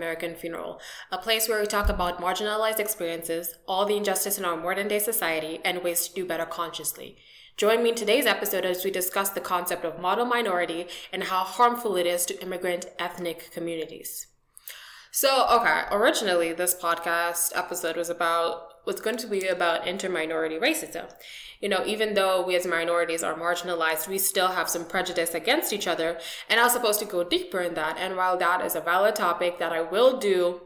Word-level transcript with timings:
American 0.00 0.34
Funeral, 0.34 0.80
a 1.12 1.18
place 1.18 1.46
where 1.46 1.60
we 1.60 1.66
talk 1.66 1.90
about 1.90 2.22
marginalized 2.22 2.78
experiences, 2.78 3.56
all 3.68 3.84
the 3.84 3.98
injustice 3.98 4.38
in 4.38 4.46
our 4.46 4.56
modern 4.56 4.88
day 4.88 4.98
society, 4.98 5.60
and 5.62 5.82
ways 5.82 6.08
to 6.08 6.14
do 6.14 6.24
better 6.24 6.46
consciously. 6.46 7.18
Join 7.58 7.82
me 7.82 7.90
in 7.90 7.94
today's 7.94 8.24
episode 8.24 8.64
as 8.64 8.82
we 8.82 8.90
discuss 8.90 9.28
the 9.28 9.42
concept 9.42 9.84
of 9.84 10.00
model 10.00 10.24
minority 10.24 10.86
and 11.12 11.24
how 11.24 11.44
harmful 11.44 11.96
it 11.96 12.06
is 12.06 12.24
to 12.26 12.42
immigrant 12.42 12.86
ethnic 12.98 13.50
communities. 13.52 14.28
So, 15.12 15.46
okay, 15.50 15.82
originally 15.90 16.54
this 16.54 16.74
podcast 16.74 17.52
episode 17.54 17.98
was 17.98 18.08
about 18.08 18.68
was 18.86 19.00
going 19.00 19.18
to 19.18 19.26
be 19.26 19.46
about 19.46 19.86
inter-minority 19.86 20.56
racism. 20.56 21.12
You 21.60 21.68
know, 21.68 21.84
even 21.84 22.14
though 22.14 22.44
we 22.44 22.56
as 22.56 22.66
minorities 22.66 23.22
are 23.22 23.34
marginalized, 23.34 24.08
we 24.08 24.18
still 24.18 24.48
have 24.48 24.68
some 24.68 24.86
prejudice 24.86 25.34
against 25.34 25.72
each 25.72 25.86
other. 25.86 26.18
And 26.48 26.58
I 26.58 26.64
was 26.64 26.72
supposed 26.72 27.00
to 27.00 27.06
go 27.06 27.22
deeper 27.22 27.60
in 27.60 27.74
that. 27.74 27.98
And 27.98 28.16
while 28.16 28.38
that 28.38 28.64
is 28.64 28.74
a 28.74 28.80
valid 28.80 29.14
topic 29.14 29.58
that 29.58 29.72
I 29.72 29.82
will 29.82 30.18
do 30.18 30.62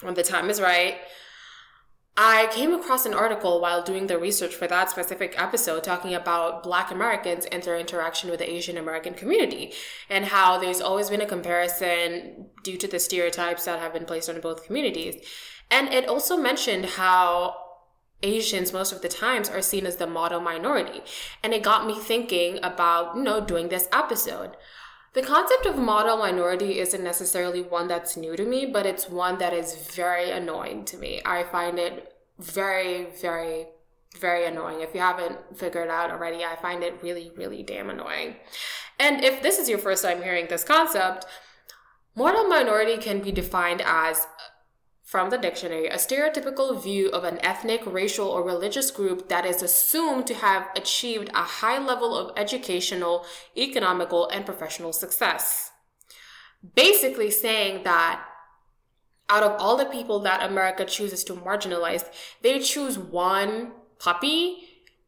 when 0.00 0.14
the 0.14 0.22
time 0.22 0.48
is 0.48 0.60
right, 0.60 0.96
I 2.16 2.48
came 2.52 2.72
across 2.72 3.06
an 3.06 3.14
article 3.14 3.60
while 3.60 3.82
doing 3.82 4.06
the 4.06 4.18
research 4.18 4.54
for 4.54 4.68
that 4.68 4.88
specific 4.88 5.34
episode 5.36 5.82
talking 5.82 6.14
about 6.14 6.62
Black 6.62 6.92
Americans 6.92 7.44
and 7.46 7.60
their 7.62 7.76
interaction 7.76 8.30
with 8.30 8.38
the 8.38 8.50
Asian 8.50 8.76
American 8.78 9.14
community 9.14 9.72
and 10.08 10.24
how 10.24 10.58
there's 10.58 10.80
always 10.80 11.10
been 11.10 11.20
a 11.20 11.26
comparison 11.26 12.46
due 12.62 12.76
to 12.76 12.86
the 12.86 13.00
stereotypes 13.00 13.64
that 13.64 13.80
have 13.80 13.92
been 13.92 14.04
placed 14.04 14.30
on 14.30 14.40
both 14.40 14.64
communities. 14.64 15.26
And 15.72 15.92
it 15.92 16.08
also 16.08 16.36
mentioned 16.36 16.84
how 16.84 17.56
Asians 18.24 18.72
most 18.72 18.92
of 18.92 19.02
the 19.02 19.08
times 19.08 19.48
are 19.48 19.62
seen 19.62 19.86
as 19.86 19.96
the 19.96 20.06
model 20.06 20.40
minority. 20.40 21.02
And 21.42 21.52
it 21.52 21.62
got 21.62 21.86
me 21.86 21.94
thinking 21.94 22.58
about, 22.62 23.16
you 23.16 23.22
know, 23.22 23.40
doing 23.40 23.68
this 23.68 23.88
episode. 23.92 24.56
The 25.12 25.22
concept 25.22 25.66
of 25.66 25.76
model 25.76 26.16
minority 26.16 26.80
isn't 26.80 27.04
necessarily 27.04 27.62
one 27.62 27.86
that's 27.86 28.16
new 28.16 28.34
to 28.34 28.44
me, 28.44 28.66
but 28.66 28.86
it's 28.86 29.08
one 29.08 29.38
that 29.38 29.52
is 29.52 29.76
very 29.94 30.30
annoying 30.30 30.84
to 30.86 30.96
me. 30.96 31.20
I 31.24 31.44
find 31.44 31.78
it 31.78 32.12
very, 32.38 33.08
very, 33.20 33.66
very 34.18 34.44
annoying. 34.46 34.80
If 34.80 34.94
you 34.94 35.00
haven't 35.00 35.56
figured 35.56 35.88
out 35.88 36.10
already, 36.10 36.44
I 36.44 36.56
find 36.56 36.82
it 36.82 36.98
really, 37.02 37.30
really 37.36 37.62
damn 37.62 37.90
annoying. 37.90 38.36
And 38.98 39.22
if 39.22 39.42
this 39.42 39.58
is 39.58 39.68
your 39.68 39.78
first 39.78 40.02
time 40.02 40.22
hearing 40.22 40.46
this 40.48 40.64
concept, 40.64 41.26
model 42.16 42.48
minority 42.48 42.96
can 42.96 43.20
be 43.20 43.30
defined 43.30 43.82
as 43.84 44.26
from 45.14 45.30
the 45.30 45.38
dictionary, 45.38 45.86
a 45.86 45.94
stereotypical 45.94 46.82
view 46.82 47.08
of 47.10 47.22
an 47.22 47.38
ethnic, 47.40 47.80
racial, 47.86 48.26
or 48.26 48.42
religious 48.42 48.90
group 48.90 49.28
that 49.28 49.46
is 49.46 49.62
assumed 49.62 50.26
to 50.26 50.34
have 50.34 50.66
achieved 50.74 51.28
a 51.28 51.44
high 51.60 51.78
level 51.78 52.18
of 52.18 52.36
educational, 52.36 53.24
economical, 53.56 54.28
and 54.30 54.44
professional 54.44 54.92
success. 54.92 55.70
Basically, 56.74 57.30
saying 57.30 57.84
that 57.84 58.24
out 59.30 59.44
of 59.44 59.52
all 59.60 59.76
the 59.76 59.84
people 59.84 60.18
that 60.18 60.42
America 60.42 60.84
chooses 60.84 61.22
to 61.22 61.34
marginalize, 61.34 62.06
they 62.42 62.58
choose 62.58 62.98
one 62.98 63.70
puppy 64.00 64.64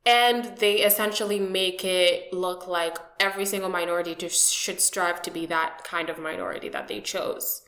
and 0.06 0.56
they 0.58 0.82
essentially 0.82 1.40
make 1.40 1.84
it 1.84 2.32
look 2.32 2.68
like 2.68 2.96
every 3.18 3.44
single 3.44 3.70
minority 3.70 4.14
should 4.28 4.80
strive 4.80 5.20
to 5.22 5.32
be 5.32 5.46
that 5.46 5.82
kind 5.82 6.08
of 6.08 6.16
minority 6.16 6.68
that 6.68 6.86
they 6.86 7.00
chose 7.00 7.65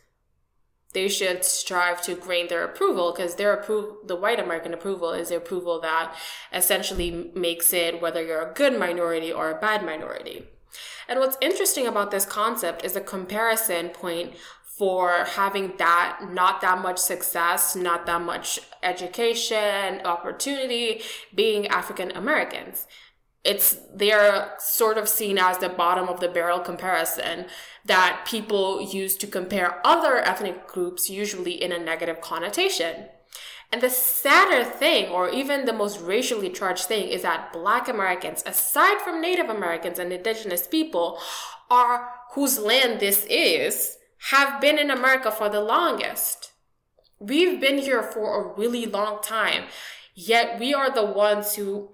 they 0.92 1.08
should 1.08 1.44
strive 1.44 2.00
to 2.03 2.14
gain 2.14 2.48
their 2.48 2.64
approval 2.64 3.12
because 3.12 3.34
their 3.34 3.53
approval, 3.53 3.99
the 4.06 4.16
white 4.16 4.41
American 4.41 4.72
approval 4.72 5.12
is 5.12 5.28
the 5.28 5.37
approval 5.37 5.81
that 5.81 6.15
essentially 6.53 7.31
makes 7.34 7.72
it 7.72 8.00
whether 8.00 8.25
you're 8.25 8.50
a 8.50 8.54
good 8.54 8.78
minority 8.78 9.32
or 9.32 9.50
a 9.50 9.60
bad 9.60 9.84
minority. 9.84 10.47
And 11.09 11.21
what's 11.21 11.38
interesting 11.41 11.87
about 11.87 12.10
this 12.10 12.25
concept 12.25 12.84
is 12.84 12.97
a 12.97 13.00
comparison 13.00 13.91
point 13.91 14.34
for 14.62 15.25
having 15.25 15.72
that 15.78 16.21
not 16.31 16.60
that 16.60 16.81
much 16.81 16.99
success, 16.99 17.75
not 17.75 18.06
that 18.06 18.22
much 18.22 18.60
education, 18.82 20.00
opportunity, 20.05 21.03
being 21.34 21.66
African 21.66 22.12
Americans 22.12 22.87
it's 23.48 23.78
they're 23.94 24.53
sort 24.59 24.98
of 24.98 25.09
seen 25.09 25.38
as 25.38 25.56
the 25.59 25.70
bottom 25.70 26.06
of 26.09 26.20
the 26.20 26.28
barrel 26.28 26.60
comparison 26.60 27.47
that 27.86 28.26
people 28.28 28.82
use 28.82 29.16
to 29.16 29.26
compare 29.26 29.81
other 29.86 30.19
ethnic 30.19 30.69
groups 30.69 31.09
usually 31.09 31.53
in 31.53 31.72
a 31.72 31.78
negative 31.78 32.20
connotation. 32.20 33.06
And 33.72 33.81
the 33.81 33.88
sadder 33.88 34.64
thing 34.64 35.08
or 35.08 35.31
even 35.31 35.64
the 35.64 35.72
most 35.72 35.98
racially 36.00 36.50
charged 36.50 36.84
thing 36.84 37.08
is 37.08 37.22
that 37.22 37.53
black 37.53 37.88
americans 37.88 38.42
aside 38.47 39.00
from 39.00 39.20
native 39.20 39.48
americans 39.48 39.98
and 39.98 40.12
indigenous 40.12 40.66
people 40.66 41.19
are 41.70 42.10
whose 42.32 42.58
land 42.58 43.00
this 43.00 43.26
is 43.28 43.97
have 44.31 44.60
been 44.60 44.78
in 44.78 44.91
america 44.91 45.31
for 45.31 45.48
the 45.48 45.60
longest. 45.60 46.53
We've 47.19 47.60
been 47.60 47.78
here 47.78 48.03
for 48.03 48.26
a 48.41 48.58
really 48.58 48.87
long 48.87 49.22
time 49.22 49.64
yet 50.14 50.58
we 50.58 50.75
are 50.75 50.91
the 50.91 51.04
ones 51.04 51.54
who 51.54 51.91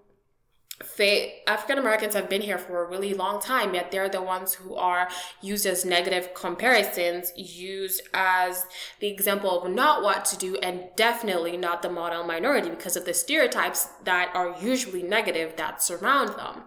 African 1.46 1.78
Americans 1.78 2.14
have 2.14 2.28
been 2.28 2.42
here 2.42 2.58
for 2.58 2.84
a 2.84 2.88
really 2.88 3.14
long 3.14 3.40
time, 3.40 3.74
yet 3.74 3.92
they're 3.92 4.08
the 4.08 4.20
ones 4.20 4.54
who 4.54 4.74
are 4.74 5.08
used 5.40 5.66
as 5.66 5.84
negative 5.84 6.34
comparisons, 6.34 7.32
used 7.36 8.02
as 8.12 8.66
the 8.98 9.06
example 9.06 9.62
of 9.62 9.70
not 9.70 10.02
what 10.02 10.24
to 10.26 10.36
do, 10.36 10.56
and 10.56 10.84
definitely 10.96 11.56
not 11.56 11.82
the 11.82 11.90
model 11.90 12.24
minority 12.24 12.70
because 12.70 12.96
of 12.96 13.04
the 13.04 13.14
stereotypes 13.14 13.86
that 14.02 14.34
are 14.34 14.56
usually 14.60 15.02
negative 15.02 15.56
that 15.56 15.82
surround 15.82 16.30
them. 16.30 16.64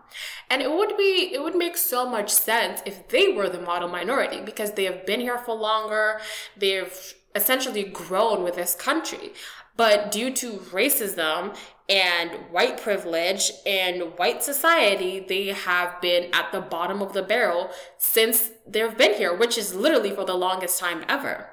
And 0.50 0.62
it 0.62 0.72
would 0.72 0.96
be, 0.98 1.32
it 1.34 1.42
would 1.42 1.56
make 1.56 1.76
so 1.76 2.10
much 2.10 2.30
sense 2.30 2.82
if 2.86 3.10
they 3.10 3.34
were 3.34 3.50
the 3.50 3.62
model 3.62 3.90
minority 3.90 4.40
because 4.40 4.72
they 4.72 4.86
have 4.86 5.06
been 5.06 5.20
here 5.20 5.38
for 5.38 5.54
longer, 5.54 6.22
they've 6.56 7.14
essentially 7.36 7.84
grown 7.84 8.44
with 8.44 8.56
this 8.56 8.74
country. 8.74 9.34
But 9.76 10.12
due 10.12 10.34
to 10.34 10.54
racism 10.54 11.56
and 11.90 12.32
white 12.52 12.82
privilege 12.82 13.52
and 13.66 14.18
white 14.18 14.44
society, 14.44 15.20
they 15.20 15.48
have 15.48 16.02
been 16.02 16.34
at 16.34 16.52
the 16.52 16.60
bottom 16.62 17.02
of 17.02 17.14
the 17.14 17.24
barrel 17.24 17.70
since 17.98 18.52
they've 18.68 18.98
been 18.98 19.14
here, 19.14 19.36
which 19.36 19.58
is 19.58 19.74
literally 19.74 20.12
for 20.12 20.26
the 20.26 20.36
longest 20.36 20.80
time 20.80 21.06
ever. 21.08 21.50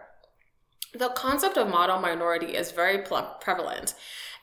The 0.92 1.10
concept 1.10 1.56
of 1.56 1.68
model 1.68 2.00
minority 2.00 2.56
is 2.56 2.72
very 2.72 2.98
prevalent. 2.98 3.94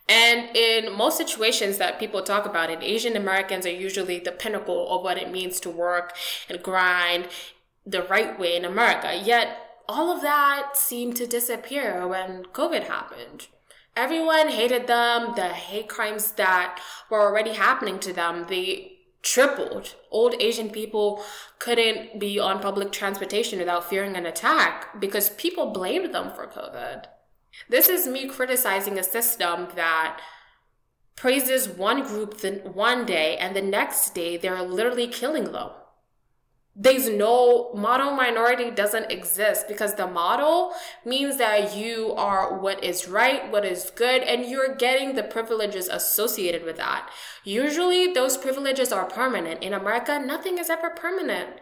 And 0.08 0.56
in 0.56 0.94
most 0.94 1.18
situations 1.18 1.78
that 1.78 2.00
people 2.00 2.22
talk 2.22 2.46
about 2.46 2.70
it, 2.70 2.82
Asian 2.82 3.16
Americans 3.16 3.66
are 3.66 3.72
usually 3.72 4.20
the 4.20 4.32
pinnacle 4.32 4.90
of 4.90 5.04
what 5.04 5.18
it 5.18 5.32
means 5.32 5.60
to 5.62 5.70
work 5.70 6.16
and 6.50 6.62
grind 6.64 7.28
the 7.86 8.02
right 8.04 8.38
way 8.40 8.56
in 8.56 8.66
America. 8.66 9.22
Yet 9.24 9.58
all 9.88 10.10
of 10.10 10.22
that 10.22 10.72
seemed 10.76 11.16
to 11.18 11.28
disappear 11.28 12.08
when 12.08 12.44
COVID 12.46 12.84
happened. 12.84 13.48
Everyone 13.96 14.50
hated 14.50 14.88
them. 14.88 15.34
The 15.36 15.50
hate 15.50 15.90
crimes 15.90 16.32
that 16.34 16.80
were 17.10 17.22
already 17.22 17.54
happening 17.54 18.00
to 18.00 18.14
them, 18.14 18.46
they 18.48 19.00
tripled. 19.22 19.96
Old 20.10 20.36
Asian 20.42 20.70
people 20.70 21.24
couldn't 21.60 22.20
be 22.20 22.40
on 22.40 22.62
public 22.62 22.92
transportation 22.92 23.60
without 23.60 23.90
fearing 23.90 24.16
an 24.16 24.26
attack 24.26 25.00
because 25.00 25.30
people 25.32 25.72
blamed 25.72 26.14
them 26.14 26.32
for 26.34 26.48
COVID. 26.48 27.06
This 27.70 27.90
is 27.90 28.08
me 28.08 28.28
criticizing 28.28 28.98
a 28.98 29.04
system 29.04 29.68
that 29.76 30.20
praises 31.16 31.68
one 31.68 32.04
group 32.04 32.40
the, 32.40 32.62
one 32.74 33.06
day 33.06 33.38
and 33.38 33.56
the 33.56 33.62
next 33.62 34.16
day 34.16 34.38
they're 34.38 34.64
literally 34.64 35.08
killing 35.08 35.52
them 35.52 35.70
there's 36.76 37.10
no 37.10 37.74
model 37.74 38.12
minority 38.12 38.72
doesn't 38.72 39.12
exist 39.12 39.68
because 39.68 39.96
the 39.96 40.08
model 40.08 40.74
means 41.06 41.38
that 41.38 41.76
you 41.76 42.14
are 42.14 42.58
what 42.60 42.82
is 42.82 43.10
right, 43.10 43.52
what 43.52 43.66
is 43.66 43.92
good, 43.94 44.22
and 44.22 44.46
you're 44.46 44.76
getting 44.76 45.16
the 45.16 45.24
privileges 45.24 45.90
associated 45.90 46.64
with 46.64 46.78
that. 46.78 47.10
Usually 47.44 48.14
those 48.14 48.38
privileges 48.38 48.94
are 48.94 49.06
permanent. 49.06 49.62
In 49.62 49.74
America, 49.74 50.18
nothing 50.18 50.58
is 50.58 50.70
ever 50.70 50.90
permanent. 50.90 51.60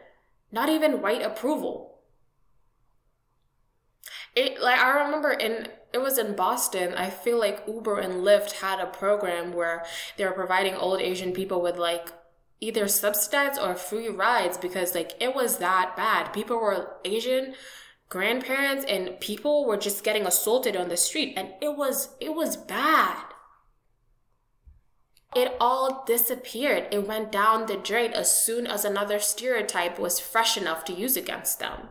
Not 0.52 0.70
even 0.70 1.02
white 1.02 1.24
approval. 1.24 2.02
It 4.36 4.62
like 4.62 4.80
I 4.80 5.04
remember 5.04 5.32
in 5.32 5.70
it 5.92 6.02
was 6.02 6.20
in 6.20 6.36
Boston. 6.36 6.94
I 6.94 7.10
feel 7.10 7.40
like 7.40 7.64
Uber 7.68 8.00
and 8.00 8.22
Lyft 8.24 8.60
had 8.62 8.80
a 8.80 8.86
program 8.86 9.54
where 9.54 9.86
they 10.18 10.26
were 10.26 10.32
providing 10.32 10.76
old 10.76 11.02
Asian 11.02 11.34
people 11.34 11.62
with 11.62 11.78
like 11.78 12.10
either 12.62 12.88
subsidized 12.88 13.60
or 13.60 13.76
free 13.76 14.10
rides 14.10 14.58
because 14.58 14.94
like 14.94 15.14
it 15.20 15.36
was 15.36 15.58
that 15.58 15.96
bad. 15.96 16.34
People 16.34 16.58
were 16.58 16.98
Asian 17.06 17.54
grandparents 18.10 18.86
and 18.86 19.20
people 19.20 19.66
were 19.66 19.78
just 19.78 20.04
getting 20.04 20.26
assaulted 20.26 20.76
on 20.76 20.90
the 20.90 20.98
street 20.98 21.34
and 21.38 21.50
it 21.62 21.76
was 21.78 22.10
it 22.20 22.34
was 22.34 22.58
bad. 22.58 23.26
It 25.36 25.56
all 25.60 26.04
disappeared. 26.08 26.88
It 26.92 27.08
went 27.08 27.32
down 27.32 27.68
the 27.68 27.78
drain 27.78 28.14
as 28.14 28.36
soon 28.36 28.66
as 28.66 28.84
another 28.84 29.20
stereotype 29.20 30.00
was 30.00 30.20
fresh 30.20 30.58
enough 30.58 30.84
to 30.86 30.94
use 30.94 31.16
against 31.16 31.60
them. 31.60 31.90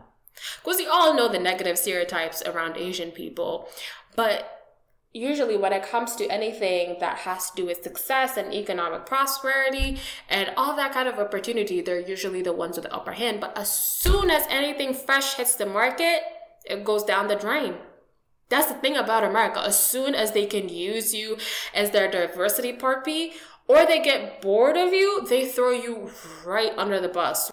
Because 0.61 0.77
we 0.77 0.87
all 0.87 1.13
know 1.13 1.29
the 1.29 1.39
negative 1.39 1.77
stereotypes 1.77 2.43
around 2.43 2.77
Asian 2.77 3.11
people, 3.11 3.69
but 4.15 4.58
usually 5.13 5.57
when 5.57 5.73
it 5.73 5.83
comes 5.83 6.15
to 6.15 6.27
anything 6.27 6.97
that 6.99 7.19
has 7.19 7.49
to 7.49 7.55
do 7.55 7.65
with 7.65 7.83
success 7.83 8.37
and 8.37 8.53
economic 8.53 9.05
prosperity 9.05 9.97
and 10.29 10.51
all 10.55 10.75
that 10.75 10.93
kind 10.93 11.07
of 11.07 11.17
opportunity, 11.17 11.81
they're 11.81 11.99
usually 11.99 12.41
the 12.41 12.53
ones 12.53 12.75
with 12.77 12.85
the 12.85 12.93
upper 12.93 13.13
hand. 13.13 13.39
But 13.39 13.57
as 13.57 13.71
soon 13.71 14.29
as 14.29 14.45
anything 14.49 14.93
fresh 14.93 15.35
hits 15.35 15.55
the 15.55 15.65
market, 15.65 16.21
it 16.65 16.83
goes 16.83 17.03
down 17.03 17.27
the 17.27 17.35
drain. 17.35 17.75
That's 18.49 18.67
the 18.67 18.75
thing 18.75 18.97
about 18.97 19.23
America. 19.23 19.61
As 19.61 19.77
soon 19.77 20.15
as 20.15 20.31
they 20.31 20.45
can 20.45 20.69
use 20.69 21.13
you 21.13 21.37
as 21.73 21.91
their 21.91 22.09
diversity 22.09 22.73
party, 22.73 23.33
or 23.67 23.85
they 23.85 24.01
get 24.01 24.41
bored 24.41 24.75
of 24.75 24.93
you, 24.93 25.25
they 25.29 25.47
throw 25.47 25.71
you 25.71 26.11
right 26.43 26.71
under 26.75 26.99
the 26.99 27.07
bus. 27.07 27.51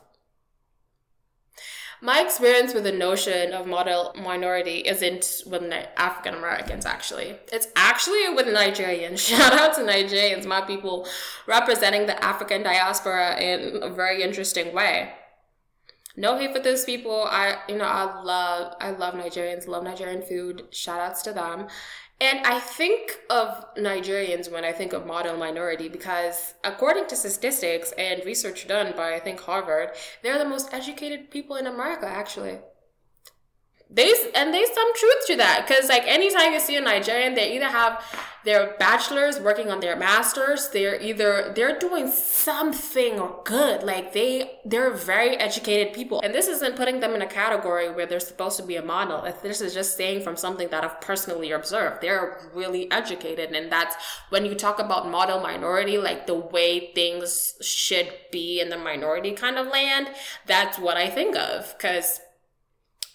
My 2.03 2.21
experience 2.21 2.75
with 2.75 2.85
the 2.85 2.93
notion 2.93 3.53
of 3.55 3.67
model 3.67 4.15
minority 4.23 4.81
isn't 4.81 5.43
with 5.47 5.63
African 5.97 6.35
Americans, 6.35 6.85
actually. 6.85 7.37
It's 7.51 7.69
actually 7.75 8.29
with 8.35 8.47
Nigerians. 8.47 9.19
Shout 9.27 9.53
out 9.53 9.75
to 9.77 9.81
Nigerians, 9.81 10.47
my 10.47 10.61
people 10.61 11.07
representing 11.47 12.07
the 12.07 12.23
African 12.23 12.63
diaspora 12.63 13.41
in 13.41 13.83
a 13.83 13.89
very 13.89 14.23
interesting 14.23 14.75
way. 14.75 15.13
No 16.19 16.39
hate 16.39 16.55
for 16.55 16.61
those 16.61 16.85
people. 16.85 17.25
I, 17.25 17.59
you 17.69 17.77
know, 17.77 17.85
I 17.85 18.23
love, 18.23 18.75
I 18.81 18.91
love 18.91 19.15
Nigerians, 19.15 19.67
love 19.67 19.85
Nigerian 19.85 20.23
food. 20.23 20.65
Shout 20.71 21.01
outs 21.01 21.23
to 21.23 21.33
them. 21.33 21.67
And 22.21 22.47
I 22.47 22.59
think 22.61 23.19
of 23.29 23.67
Nigerians 23.77 24.51
when 24.51 24.65
I 24.65 24.73
think 24.73 24.95
of 24.95 25.05
model 25.05 25.37
minority 25.37 25.89
because, 25.89 26.55
according 26.65 27.09
to 27.09 27.17
statistics 27.17 27.93
and 27.99 28.25
research 28.25 28.67
done 28.67 28.95
by, 28.97 29.15
I 29.15 29.21
think, 29.21 29.41
Harvard, 29.41 29.91
they're 30.23 30.39
the 30.39 30.49
most 30.49 30.73
educated 30.73 31.31
people 31.31 31.57
in 31.57 31.67
America, 31.67 32.07
actually. 32.07 32.59
There's 33.89 34.19
and 34.35 34.53
there's 34.53 34.73
some 34.73 34.95
truth 34.97 35.27
to 35.29 35.37
that 35.37 35.65
because 35.67 35.89
like 35.89 36.03
anytime 36.09 36.53
you 36.53 36.59
see 36.59 36.77
a 36.77 36.81
Nigerian, 36.81 37.35
they 37.35 37.55
either 37.55 37.69
have 37.69 38.03
their 38.47 38.77
bachelors 38.79 39.41
working 39.41 39.71
on 39.73 39.81
their 39.81 39.97
masters. 39.97 40.69
They're 40.69 41.01
either 41.03 41.53
they're 41.55 41.79
doing 41.79 42.09
something 42.09 43.21
good. 43.45 43.83
Like 43.83 44.13
they 44.13 44.59
they're 44.65 44.93
very 44.93 45.37
educated 45.37 45.93
people, 45.93 46.21
and 46.23 46.33
this 46.33 46.47
isn't 46.47 46.77
putting 46.77 47.01
them 47.01 47.15
in 47.15 47.23
a 47.23 47.27
category 47.27 47.91
where 47.91 48.07
they're 48.07 48.21
supposed 48.21 48.57
to 48.59 48.63
be 48.63 48.77
a 48.77 48.83
model. 48.83 49.29
This 49.43 49.61
is 49.61 49.75
just 49.75 49.97
saying 49.97 50.23
from 50.23 50.37
something 50.37 50.69
that 50.69 50.85
I've 50.85 51.01
personally 51.01 51.51
observed. 51.51 52.01
They're 52.01 52.49
really 52.55 52.91
educated, 52.93 53.51
and 53.51 53.71
that's 53.71 53.97
when 54.31 54.47
you 54.47 54.55
talk 54.55 54.79
about 54.79 55.11
model 55.11 55.41
minority, 55.41 55.99
like 55.99 56.29
the 56.29 56.35
way 56.35 56.93
things 56.95 57.55
should 57.61 58.13
be 58.31 58.61
in 58.61 58.71
the 58.71 58.79
minority 58.79 59.33
kind 59.33 59.59
of 59.59 59.67
land. 59.67 60.09
That's 60.47 60.79
what 60.79 60.97
I 60.97 61.11
think 61.11 61.37
of 61.37 61.75
because 61.77 62.21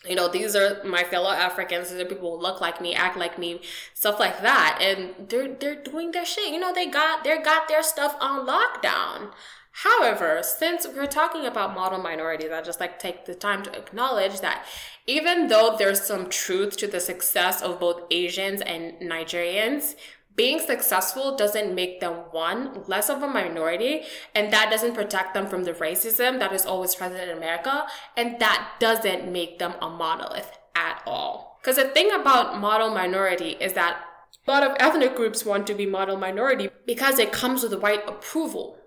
you 0.07 0.15
know, 0.15 0.27
these 0.27 0.56
are 0.56 0.83
my 0.83 1.03
fellow 1.03 1.30
Africans. 1.30 1.92
These 1.92 2.00
are 2.00 2.06
people 2.06 2.36
who 2.36 2.42
look 2.42 2.59
like 2.59 2.81
me, 2.81 2.95
act 2.95 3.18
like 3.18 3.38
me, 3.38 3.62
stuff 3.94 4.19
like 4.19 4.42
that. 4.42 4.80
And 4.81 5.30
they're 5.30 5.53
they're 5.53 5.75
doing 5.75 6.12
their 6.12 6.25
shit. 6.25 6.51
You 6.51 6.59
know, 6.59 6.74
they 6.74 6.88
got 6.88 7.24
they 7.24 7.38
got 7.38 7.68
their 7.68 7.83
stuff 7.83 8.15
on 8.19 8.48
lockdown. 8.48 9.31
However, 9.74 10.42
since 10.44 10.86
we're 10.86 11.06
talking 11.06 11.45
about 11.45 11.74
model 11.74 12.00
minorities, 12.00 12.51
I 12.51 12.62
just 12.62 12.80
like 12.80 13.00
take 13.00 13.25
the 13.25 13.36
time 13.36 13.63
to 13.63 13.77
acknowledge 13.77 14.42
that 14.42 14.65
even 15.07 15.48
though 15.48 15.75
there's 15.77 16.01
some 16.01 16.30
truth 16.30 16.75
to 16.77 16.88
the 16.88 17.00
success 17.00 17.62
of 17.62 17.80
both 17.80 18.03
Asians 18.12 18.62
and 18.62 18.94
Nigerians, 19.01 19.95
being 20.36 20.60
successful 20.60 21.36
doesn't 21.36 21.75
make 21.75 22.00
them 22.00 22.13
one 22.31 22.83
less 22.88 23.10
of 23.10 23.22
a 23.22 23.28
minority 23.28 24.04
and 24.33 24.51
that 24.54 24.69
doesn't 24.72 24.95
protect 24.95 25.33
them 25.33 25.48
from 25.48 25.63
the 25.63 25.74
racism 25.74 26.39
that 26.39 26.54
is 26.54 26.66
always 26.66 26.95
present 26.95 27.22
in 27.22 27.38
america 27.38 27.86
and 28.16 28.39
that 28.39 28.75
doesn't 28.80 29.31
make 29.31 29.60
them 29.60 29.74
a 29.81 29.89
monolith 29.89 30.57
at 30.75 31.01
all. 31.06 31.60
Because 31.62 31.75
the 31.78 31.89
thing 31.89 32.12
about 32.12 32.60
model 32.60 32.89
minority 32.89 33.51
is 33.51 33.74
that 33.74 34.04
a 34.48 34.51
lot 34.51 34.63
of 34.63 34.75
ethnic 34.80 35.16
groups 35.16 35.45
want 35.45 35.68
to 35.68 35.74
be 35.74 35.86
model 35.86 36.18
minority 36.18 36.69
because 36.86 37.19
it 37.19 37.31
comes 37.31 37.63
with 37.63 37.74
white 37.81 38.07
approval. 38.07 38.77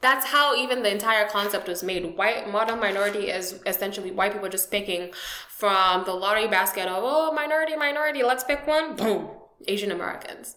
That's 0.00 0.26
how 0.26 0.54
even 0.56 0.82
the 0.82 0.92
entire 0.92 1.26
concept 1.28 1.68
was 1.68 1.82
made. 1.82 2.16
White 2.16 2.50
model 2.50 2.76
minority 2.76 3.30
is 3.30 3.60
essentially 3.66 4.10
white 4.10 4.32
people 4.32 4.48
just 4.48 4.70
picking 4.70 5.12
from 5.48 6.04
the 6.04 6.12
lottery 6.12 6.48
basket 6.48 6.86
of 6.86 7.02
oh 7.02 7.32
minority 7.32 7.76
minority 7.76 8.22
let's 8.22 8.44
pick 8.44 8.66
one. 8.66 8.96
Boom 8.96 9.28
Asian 9.66 9.90
Americans. 9.90 10.56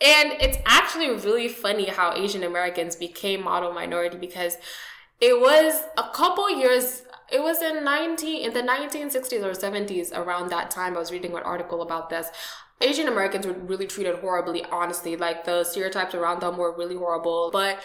And 0.00 0.32
it's 0.40 0.58
actually 0.66 1.10
really 1.10 1.48
funny 1.48 1.86
how 1.86 2.14
Asian 2.14 2.42
Americans 2.42 2.96
became 2.96 3.44
model 3.44 3.72
minority 3.72 4.16
because 4.16 4.56
it 5.20 5.38
was 5.38 5.82
a 5.98 6.08
couple 6.14 6.50
years 6.50 7.02
it 7.32 7.42
was 7.42 7.62
in 7.62 7.84
19 7.84 8.44
in 8.44 8.54
the 8.54 8.60
1960s 8.60 9.44
or 9.44 9.52
70s 9.52 10.16
around 10.16 10.50
that 10.50 10.70
time 10.70 10.96
i 10.96 10.98
was 10.98 11.12
reading 11.12 11.32
an 11.36 11.42
article 11.44 11.82
about 11.82 12.10
this 12.10 12.28
asian 12.80 13.06
americans 13.06 13.46
were 13.46 13.52
really 13.52 13.86
treated 13.86 14.16
horribly 14.16 14.64
honestly 14.72 15.16
like 15.16 15.44
the 15.44 15.62
stereotypes 15.62 16.14
around 16.14 16.40
them 16.40 16.56
were 16.56 16.76
really 16.76 16.96
horrible 16.96 17.50
but 17.52 17.80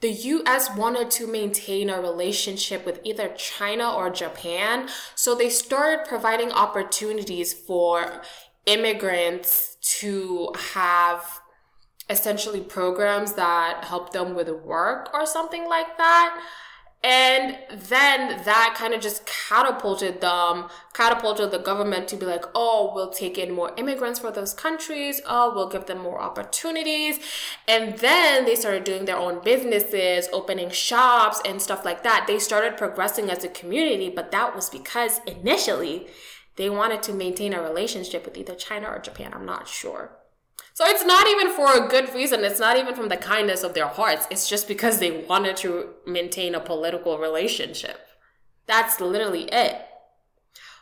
the 0.00 0.12
US 0.12 0.70
wanted 0.76 1.10
to 1.12 1.26
maintain 1.26 1.90
a 1.90 2.00
relationship 2.00 2.86
with 2.86 3.00
either 3.02 3.30
China 3.36 3.92
or 3.92 4.10
Japan, 4.10 4.88
so 5.16 5.34
they 5.34 5.50
started 5.50 6.06
providing 6.06 6.52
opportunities 6.52 7.52
for 7.52 8.22
immigrants 8.68 9.76
to 9.98 10.52
have 10.74 11.24
essentially 12.10 12.60
programs 12.60 13.34
that 13.34 13.84
help 13.84 14.12
them 14.12 14.34
with 14.34 14.48
work 14.48 15.08
or 15.12 15.26
something 15.26 15.68
like 15.68 15.98
that. 15.98 16.40
And 17.04 17.56
then 17.70 18.42
that 18.44 18.74
kind 18.76 18.92
of 18.92 19.00
just 19.00 19.24
catapulted 19.24 20.20
them, 20.20 20.68
catapulted 20.94 21.52
the 21.52 21.58
government 21.58 22.08
to 22.08 22.16
be 22.16 22.26
like, 22.26 22.44
oh, 22.56 22.90
we'll 22.92 23.12
take 23.12 23.38
in 23.38 23.54
more 23.54 23.72
immigrants 23.76 24.18
for 24.18 24.32
those 24.32 24.52
countries. 24.52 25.20
Oh, 25.24 25.52
we'll 25.54 25.68
give 25.68 25.86
them 25.86 25.98
more 25.98 26.20
opportunities. 26.20 27.20
And 27.68 27.96
then 27.98 28.46
they 28.46 28.56
started 28.56 28.82
doing 28.82 29.04
their 29.04 29.16
own 29.16 29.40
businesses, 29.44 30.28
opening 30.32 30.70
shops 30.70 31.40
and 31.44 31.62
stuff 31.62 31.84
like 31.84 32.02
that. 32.02 32.24
They 32.26 32.40
started 32.40 32.76
progressing 32.76 33.30
as 33.30 33.44
a 33.44 33.48
community, 33.48 34.10
but 34.10 34.32
that 34.32 34.56
was 34.56 34.68
because 34.68 35.20
initially 35.24 36.08
they 36.58 36.68
wanted 36.68 37.02
to 37.04 37.12
maintain 37.14 37.54
a 37.54 37.62
relationship 37.62 38.24
with 38.26 38.36
either 38.36 38.54
China 38.54 38.88
or 38.88 38.98
Japan. 38.98 39.32
I'm 39.32 39.46
not 39.46 39.68
sure. 39.68 40.18
So 40.74 40.84
it's 40.84 41.04
not 41.04 41.28
even 41.28 41.50
for 41.50 41.72
a 41.72 41.88
good 41.88 42.12
reason. 42.12 42.44
It's 42.44 42.60
not 42.60 42.76
even 42.76 42.94
from 42.96 43.08
the 43.08 43.16
kindness 43.16 43.62
of 43.62 43.74
their 43.74 43.86
hearts. 43.86 44.26
It's 44.30 44.48
just 44.48 44.66
because 44.66 44.98
they 44.98 45.24
wanted 45.24 45.56
to 45.58 45.94
maintain 46.04 46.56
a 46.56 46.60
political 46.60 47.16
relationship. 47.16 47.98
That's 48.66 49.00
literally 49.00 49.44
it. 49.52 49.86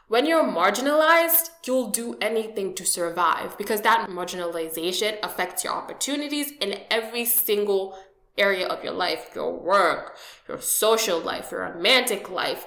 When 0.08 0.24
you're 0.24 0.44
marginalized, 0.44 1.50
you'll 1.66 1.90
do 1.90 2.16
anything 2.22 2.74
to 2.76 2.86
survive 2.86 3.58
because 3.58 3.82
that 3.82 4.08
marginalization 4.08 5.18
affects 5.22 5.62
your 5.62 5.74
opportunities 5.74 6.52
in 6.60 6.80
every 6.90 7.26
single 7.26 7.98
area 8.38 8.66
of 8.66 8.84
your 8.84 8.92
life 8.92 9.30
your 9.34 9.58
work, 9.58 10.16
your 10.48 10.60
social 10.60 11.18
life, 11.18 11.50
your 11.50 11.62
romantic 11.62 12.30
life 12.30 12.66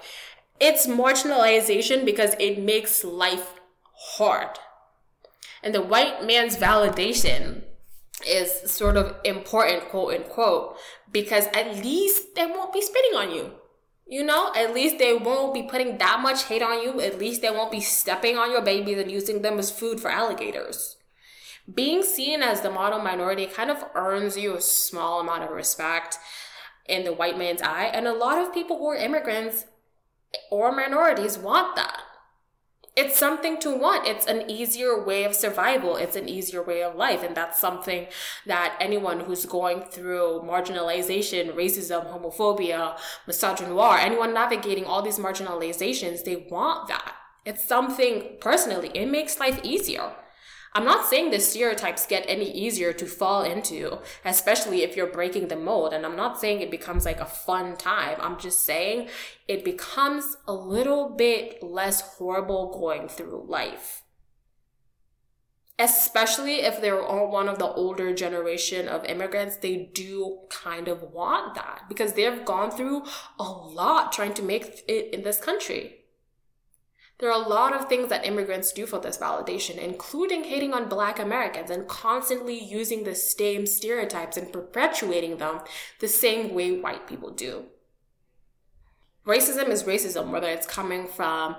it's 0.60 0.88
marginalization 0.88 2.06
because 2.06 2.36
it 2.40 2.60
makes 2.60 3.04
life 3.04 3.54
hard. 3.94 4.60
And 5.64 5.74
the 5.74 5.82
white 5.82 6.26
man's 6.26 6.56
validation 6.56 7.64
is 8.28 8.70
sort 8.70 8.98
of 8.98 9.16
important, 9.24 9.90
quote 9.90 10.14
unquote, 10.16 10.78
because 11.12 11.48
at 11.48 11.84
least 11.84 12.36
they 12.36 12.46
won't 12.46 12.74
be 12.74 12.82
spitting 12.82 13.16
on 13.16 13.32
you. 13.32 13.52
You 14.08 14.24
know, 14.24 14.52
at 14.56 14.74
least 14.74 14.98
they 14.98 15.14
won't 15.14 15.54
be 15.54 15.64
putting 15.64 15.98
that 16.00 16.20
much 16.22 16.46
hate 16.46 16.64
on 16.64 16.82
you. 16.82 17.00
At 17.00 17.20
least 17.20 17.42
they 17.42 17.52
won't 17.52 17.72
be 17.72 17.82
stepping 17.82 18.38
on 18.38 18.52
your 18.52 18.62
babies 18.62 18.98
and 18.98 19.12
using 19.12 19.42
them 19.42 19.60
as 19.60 19.70
food 19.70 20.00
for 20.00 20.10
alligators. 20.10 20.98
Being 21.72 22.02
seen 22.02 22.42
as 22.42 22.62
the 22.62 22.72
model 22.72 23.00
minority 23.00 23.46
kind 23.46 23.70
of 23.70 23.86
earns 23.94 24.36
you 24.36 24.56
a 24.56 24.62
small 24.62 25.20
amount 25.20 25.44
of 25.44 25.52
respect 25.52 26.18
in 26.88 27.04
the 27.04 27.14
white 27.14 27.38
man's 27.38 27.62
eye. 27.62 27.92
And 27.94 28.08
a 28.08 28.14
lot 28.14 28.40
of 28.40 28.54
people 28.54 28.80
who 28.80 28.88
are 28.88 28.96
immigrants 28.96 29.66
or 30.52 30.72
minorities 30.72 31.38
want 31.38 31.76
that. 31.76 32.02
It's 32.96 33.18
something 33.18 33.60
to 33.62 33.74
want. 33.74 34.08
It's 34.08 34.26
an 34.26 34.50
easier 34.52 35.02
way 35.02 35.24
of 35.24 35.34
survival. 35.34 35.96
It's 35.96 36.18
an 36.18 36.28
easier 36.28 36.62
way 36.62 36.84
of 36.84 36.96
life. 36.96 37.24
And 37.24 37.36
that's 37.36 37.58
something 37.58 38.08
that 38.46 38.76
anyone 38.82 39.22
who's 39.22 39.46
going 39.46 39.84
through 39.84 40.42
marginalization, 40.44 41.56
racism, 41.56 42.12
homophobia, 42.12 42.98
misogynoir, 43.26 44.00
anyone 44.00 44.34
navigating 44.34 44.84
all 44.84 45.02
these 45.02 45.20
marginalizations, 45.20 46.26
they 46.26 46.48
want 46.52 46.90
that. 46.90 47.14
It's 47.46 47.66
something 47.66 48.38
personally, 48.42 48.92
it 48.94 49.06
makes 49.06 49.40
life 49.40 49.62
easier. 49.64 50.12
I'm 50.74 50.86
not 50.86 51.08
saying 51.08 51.32
the 51.32 51.40
stereotypes 51.40 52.06
get 52.06 52.26
any 52.28 52.52
easier 52.52 52.94
to 52.94 53.06
fall 53.06 53.44
into, 53.44 54.00
especially 54.24 54.84
if 54.84 54.96
you're 54.96 55.08
breaking 55.08 55.48
the 55.48 55.56
mold. 55.56 55.94
And 55.94 56.06
I'm 56.06 56.16
not 56.16 56.40
saying 56.40 56.62
it 56.62 56.70
becomes 56.70 57.06
like 57.06 57.20
a 57.20 57.26
fun 57.26 57.76
time. 57.76 58.18
I'm 58.20 58.38
just 58.38 58.62
saying 58.62 59.10
it 59.48 59.66
becomes 59.66 60.38
a 60.48 60.54
little 60.54 61.10
bit 61.10 61.64
less 61.64 62.02
horrible 62.02 62.78
going 62.80 63.08
through 63.08 63.46
life. 63.48 64.04
Especially 65.80 66.56
if 66.56 66.82
they're 66.82 67.02
all 67.02 67.32
one 67.32 67.48
of 67.48 67.58
the 67.58 67.66
older 67.68 68.14
generation 68.14 68.88
of 68.88 69.06
immigrants, 69.06 69.56
they 69.56 69.90
do 69.94 70.40
kind 70.50 70.88
of 70.88 71.02
want 71.02 71.56
that 71.56 71.84
because 71.88 72.14
they've 72.14 72.44
gone 72.46 72.70
through 72.70 73.04
a 73.40 73.44
lot 73.44 74.12
trying 74.12 74.34
to 74.34 74.44
make 74.44 74.84
it 74.88 75.14
in 75.14 75.24
this 75.24 75.40
country. 75.40 75.99
There 77.20 77.30
are 77.30 77.44
a 77.44 77.50
lot 77.50 77.74
of 77.74 77.90
things 77.90 78.08
that 78.10 78.26
immigrants 78.26 78.72
do 78.72 78.86
for 78.86 79.00
this 79.00 79.18
validation, 79.18 79.78
including 79.78 80.46
hating 80.46 80.74
on 80.74 80.88
black 80.88 81.20
Americans 81.20 81.70
and 81.70 81.86
constantly 81.86 82.58
using 82.58 83.04
the 83.04 83.14
same 83.14 83.68
stereotypes 83.68 84.38
and 84.38 84.54
perpetuating 84.54 85.38
them 85.38 85.60
the 86.00 86.08
same 86.08 86.54
way 86.54 86.80
white 86.80 87.08
people 87.08 87.30
do. 87.30 87.66
Racism 89.26 89.68
is 89.68 89.84
racism, 89.84 90.32
whether 90.32 90.48
it's 90.48 90.66
coming 90.66 91.08
from 91.08 91.58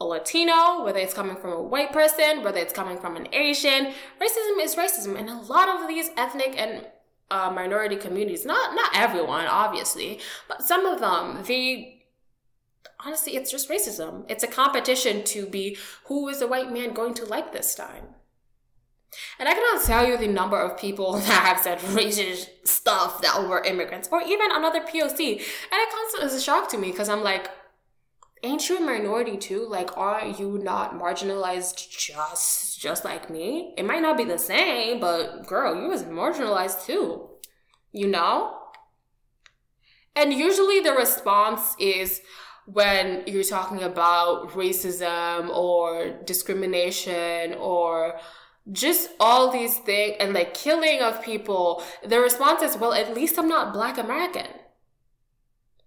a 0.00 0.04
Latino, 0.04 0.84
whether 0.84 0.98
it's 0.98 1.14
coming 1.14 1.36
from 1.36 1.52
a 1.52 1.62
white 1.62 1.92
person, 1.92 2.42
whether 2.42 2.58
it's 2.58 2.72
coming 2.72 2.98
from 2.98 3.14
an 3.14 3.28
Asian. 3.32 3.92
Racism 4.20 4.60
is 4.60 4.74
racism. 4.74 5.16
And 5.16 5.30
a 5.30 5.40
lot 5.40 5.68
of 5.68 5.86
these 5.86 6.10
ethnic 6.16 6.54
and 6.58 6.88
uh, 7.30 7.50
minority 7.50 7.96
communities, 7.96 8.44
not 8.44 8.74
not 8.74 8.90
everyone, 8.94 9.46
obviously, 9.46 10.18
but 10.48 10.62
some 10.62 10.84
of 10.84 11.00
them, 11.00 11.44
they 11.46 12.01
honestly, 13.04 13.36
it's 13.36 13.50
just 13.50 13.68
racism. 13.68 14.24
It's 14.28 14.44
a 14.44 14.48
competition 14.48 15.24
to 15.24 15.46
be 15.46 15.76
who 16.06 16.28
is 16.28 16.40
the 16.40 16.46
white 16.46 16.72
man 16.72 16.94
going 16.94 17.14
to 17.14 17.24
like 17.24 17.52
this 17.52 17.74
time. 17.74 18.14
And 19.38 19.48
I 19.48 19.52
cannot 19.52 19.84
tell 19.84 20.06
you 20.06 20.16
the 20.16 20.28
number 20.28 20.58
of 20.58 20.78
people 20.78 21.12
that 21.18 21.46
have 21.46 21.60
said 21.60 21.78
racist 21.78 22.48
stuff 22.64 23.20
that 23.22 23.48
were 23.48 23.62
immigrants 23.64 24.08
or 24.10 24.22
even 24.22 24.50
another 24.50 24.80
POC. 24.80 25.18
And 25.30 25.40
it 25.40 25.90
constantly 25.92 26.26
is 26.26 26.34
a 26.34 26.40
shock 26.40 26.68
to 26.70 26.78
me 26.78 26.90
because 26.90 27.08
I'm 27.08 27.22
like, 27.22 27.50
ain't 28.42 28.68
you 28.68 28.78
a 28.78 28.80
minority 28.80 29.36
too? 29.36 29.66
Like, 29.68 29.96
are 29.96 30.26
you 30.26 30.58
not 30.62 30.98
marginalized 30.98 31.88
just 31.90 32.80
just 32.80 33.04
like 33.04 33.30
me? 33.30 33.74
It 33.76 33.84
might 33.84 34.02
not 34.02 34.16
be 34.16 34.24
the 34.24 34.38
same, 34.38 34.98
but 34.98 35.46
girl, 35.46 35.80
you 35.80 35.88
was 35.88 36.02
marginalized 36.04 36.84
too. 36.86 37.28
You 37.92 38.08
know? 38.08 38.58
And 40.14 40.32
usually 40.32 40.80
the 40.80 40.92
response 40.92 41.74
is 41.78 42.20
when 42.66 43.24
you're 43.26 43.42
talking 43.44 43.82
about 43.82 44.50
racism 44.50 45.48
or 45.50 46.10
discrimination 46.24 47.54
or 47.54 48.18
just 48.70 49.10
all 49.18 49.50
these 49.50 49.78
things 49.78 50.16
and 50.20 50.32
like 50.32 50.54
killing 50.54 51.00
of 51.00 51.22
people, 51.22 51.82
the 52.06 52.20
response 52.20 52.62
is, 52.62 52.76
well, 52.76 52.92
at 52.92 53.14
least 53.14 53.38
I'm 53.38 53.48
not 53.48 53.72
black 53.72 53.98
American. 53.98 54.46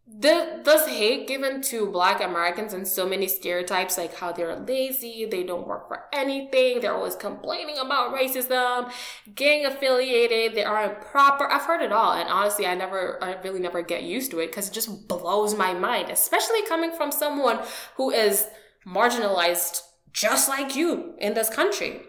The, 0.08 0.62
this 0.64 0.88
hate 0.88 1.28
given 1.28 1.64
to 1.64 1.88
black 1.88 2.22
Americans 2.22 2.74
and 2.74 2.88
so 2.88 3.10
many 3.10 3.28
stereotypes 3.28 3.98
like 3.98 4.14
how 4.14 4.32
they're 4.32 4.56
lazy, 4.56 5.26
they 5.26 5.44
don't 5.44 5.68
work 5.68 5.88
for 5.88 6.06
anything, 6.14 6.80
they're 6.80 6.94
always 6.94 7.16
complaining 7.16 7.80
about 7.80 8.14
racism, 8.14 8.92
gang 9.34 9.66
affiliated, 9.66 10.54
they 10.54 10.64
aren't 10.64 11.02
proper. 11.02 11.52
I've 11.52 11.64
heard 11.64 11.82
it 11.82 11.92
all. 11.92 12.14
And 12.14 12.30
honestly, 12.30 12.68
I 12.68 12.76
never, 12.76 13.22
I 13.24 13.34
really 13.42 13.60
never 13.60 13.82
get 13.82 14.04
used 14.04 14.30
to 14.32 14.40
it 14.40 14.48
because 14.48 14.68
it 14.68 14.74
just 14.74 15.08
blows 15.08 15.56
my 15.56 15.74
mind, 15.74 16.12
especially 16.12 16.64
coming 16.68 16.92
from 16.92 17.12
someone 17.12 17.60
who 17.98 18.12
is 18.12 18.48
marginalized 18.86 19.82
just 20.14 20.48
like 20.48 20.76
you 20.76 21.16
in 21.18 21.34
this 21.34 21.50
country 21.50 22.04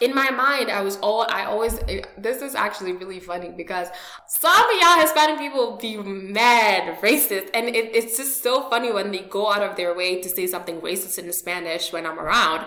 in 0.00 0.14
my 0.14 0.30
mind, 0.30 0.70
I 0.70 0.80
was 0.82 0.96
all 0.96 1.24
I 1.28 1.44
always. 1.44 1.78
This 2.18 2.42
is 2.42 2.54
actually 2.54 2.92
really 2.92 3.20
funny 3.20 3.50
because 3.56 3.88
some 4.26 4.50
of 4.50 4.80
y'all 4.80 5.00
Hispanic 5.00 5.38
people 5.38 5.76
be 5.80 5.96
mad 5.96 6.98
racist, 7.00 7.50
and 7.54 7.68
it, 7.68 7.94
it's 7.94 8.16
just 8.16 8.42
so 8.42 8.68
funny 8.68 8.92
when 8.92 9.12
they 9.12 9.20
go 9.20 9.52
out 9.52 9.62
of 9.62 9.76
their 9.76 9.94
way 9.94 10.20
to 10.20 10.28
say 10.28 10.48
something 10.48 10.80
racist 10.80 11.18
in 11.18 11.32
Spanish 11.32 11.92
when 11.92 12.06
I'm 12.06 12.18
around, 12.18 12.66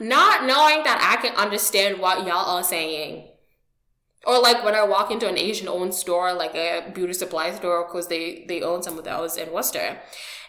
not 0.00 0.46
knowing 0.46 0.82
that 0.82 0.98
I 1.00 1.22
can 1.22 1.36
understand 1.36 2.00
what 2.00 2.26
y'all 2.26 2.56
are 2.56 2.64
saying. 2.64 3.28
Or 4.26 4.40
like 4.40 4.64
when 4.64 4.74
I 4.74 4.82
walk 4.84 5.12
into 5.12 5.28
an 5.28 5.38
Asian 5.38 5.68
owned 5.68 5.94
store, 5.94 6.32
like 6.32 6.56
a 6.56 6.90
beauty 6.92 7.12
supply 7.12 7.54
store, 7.54 7.86
because 7.86 8.08
they 8.08 8.46
they 8.48 8.62
own 8.62 8.82
some 8.82 8.98
of 8.98 9.04
those 9.04 9.36
in 9.36 9.52
Worcester, 9.52 10.00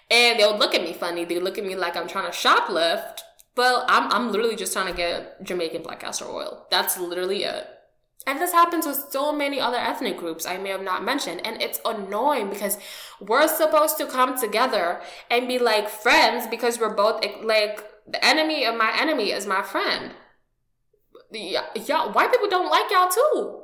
and 0.09 0.39
they'll 0.39 0.57
look 0.57 0.73
at 0.73 0.81
me 0.81 0.93
funny. 0.93 1.23
They 1.23 1.39
look 1.39 1.59
at 1.59 1.65
me 1.65 1.75
like 1.75 1.95
I'm 1.95 2.07
trying 2.07 2.31
to 2.31 2.35
shoplift 2.35 3.19
well, 3.55 3.85
I'm, 3.87 4.11
I'm 4.11 4.31
literally 4.31 4.55
just 4.55 4.73
trying 4.73 4.87
to 4.87 4.97
get 4.97 5.43
Jamaican 5.43 5.83
black 5.83 6.01
castor 6.01 6.25
oil. 6.25 6.65
That's 6.69 6.99
literally 6.99 7.43
it. 7.43 7.67
And 8.27 8.41
this 8.41 8.51
happens 8.51 8.87
with 8.87 9.07
so 9.11 9.31
many 9.31 9.59
other 9.59 9.77
ethnic 9.77 10.17
groups 10.17 10.45
I 10.45 10.57
may 10.57 10.69
have 10.69 10.81
not 10.81 11.03
mentioned. 11.03 11.45
And 11.45 11.61
it's 11.61 11.79
annoying 11.85 12.49
because 12.49 12.77
we're 13.19 13.47
supposed 13.47 13.97
to 13.97 14.07
come 14.07 14.37
together 14.37 15.01
and 15.29 15.47
be 15.47 15.59
like 15.59 15.87
friends 15.89 16.47
because 16.47 16.79
we're 16.79 16.95
both 16.95 17.23
like 17.43 17.83
the 18.07 18.23
enemy 18.25 18.65
of 18.65 18.75
my 18.75 18.95
enemy 18.99 19.31
is 19.31 19.45
my 19.45 19.61
friend. 19.61 20.13
Y'all, 21.31 22.11
white 22.13 22.31
people 22.31 22.49
don't 22.49 22.71
like 22.71 22.89
y'all 22.89 23.09
too. 23.09 23.61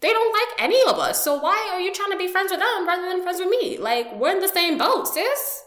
They 0.00 0.10
don't 0.10 0.32
like 0.32 0.62
any 0.62 0.82
of 0.82 0.98
us. 0.98 1.22
So 1.22 1.40
why 1.40 1.70
are 1.72 1.80
you 1.80 1.92
trying 1.92 2.10
to 2.10 2.18
be 2.18 2.26
friends 2.26 2.50
with 2.50 2.60
them 2.60 2.86
rather 2.86 3.08
than 3.08 3.22
friends 3.22 3.38
with 3.38 3.48
me? 3.48 3.78
Like, 3.78 4.12
we're 4.18 4.32
in 4.32 4.40
the 4.40 4.48
same 4.48 4.76
boat, 4.76 5.06
sis. 5.06 5.62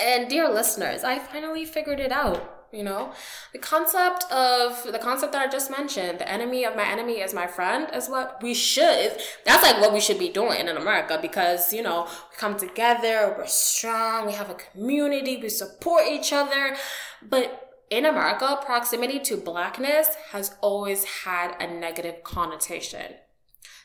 And 0.00 0.28
dear 0.28 0.48
listeners, 0.48 1.04
I 1.04 1.18
finally 1.18 1.64
figured 1.64 2.00
it 2.00 2.12
out. 2.12 2.56
You 2.72 2.84
know, 2.84 3.12
the 3.52 3.58
concept 3.58 4.30
of 4.30 4.84
the 4.92 4.98
concept 5.00 5.32
that 5.32 5.42
I 5.42 5.50
just 5.50 5.72
mentioned, 5.72 6.20
the 6.20 6.30
enemy 6.30 6.64
of 6.64 6.76
my 6.76 6.86
enemy 6.86 7.14
is 7.14 7.34
my 7.34 7.48
friend, 7.48 7.88
is 7.92 8.08
what 8.08 8.40
we 8.40 8.54
should. 8.54 9.20
That's 9.44 9.64
like 9.64 9.80
what 9.80 9.92
we 9.92 9.98
should 9.98 10.20
be 10.20 10.28
doing 10.28 10.68
in 10.68 10.76
America 10.76 11.18
because 11.20 11.72
you 11.72 11.82
know 11.82 12.04
we 12.04 12.36
come 12.36 12.56
together, 12.56 13.34
we're 13.36 13.48
strong, 13.48 14.26
we 14.26 14.34
have 14.34 14.50
a 14.50 14.54
community, 14.54 15.36
we 15.36 15.48
support 15.48 16.04
each 16.06 16.32
other. 16.32 16.76
But 17.20 17.70
in 17.90 18.06
America, 18.06 18.56
proximity 18.64 19.18
to 19.18 19.36
blackness 19.36 20.14
has 20.30 20.54
always 20.60 21.02
had 21.24 21.56
a 21.60 21.66
negative 21.66 22.22
connotation. 22.22 23.14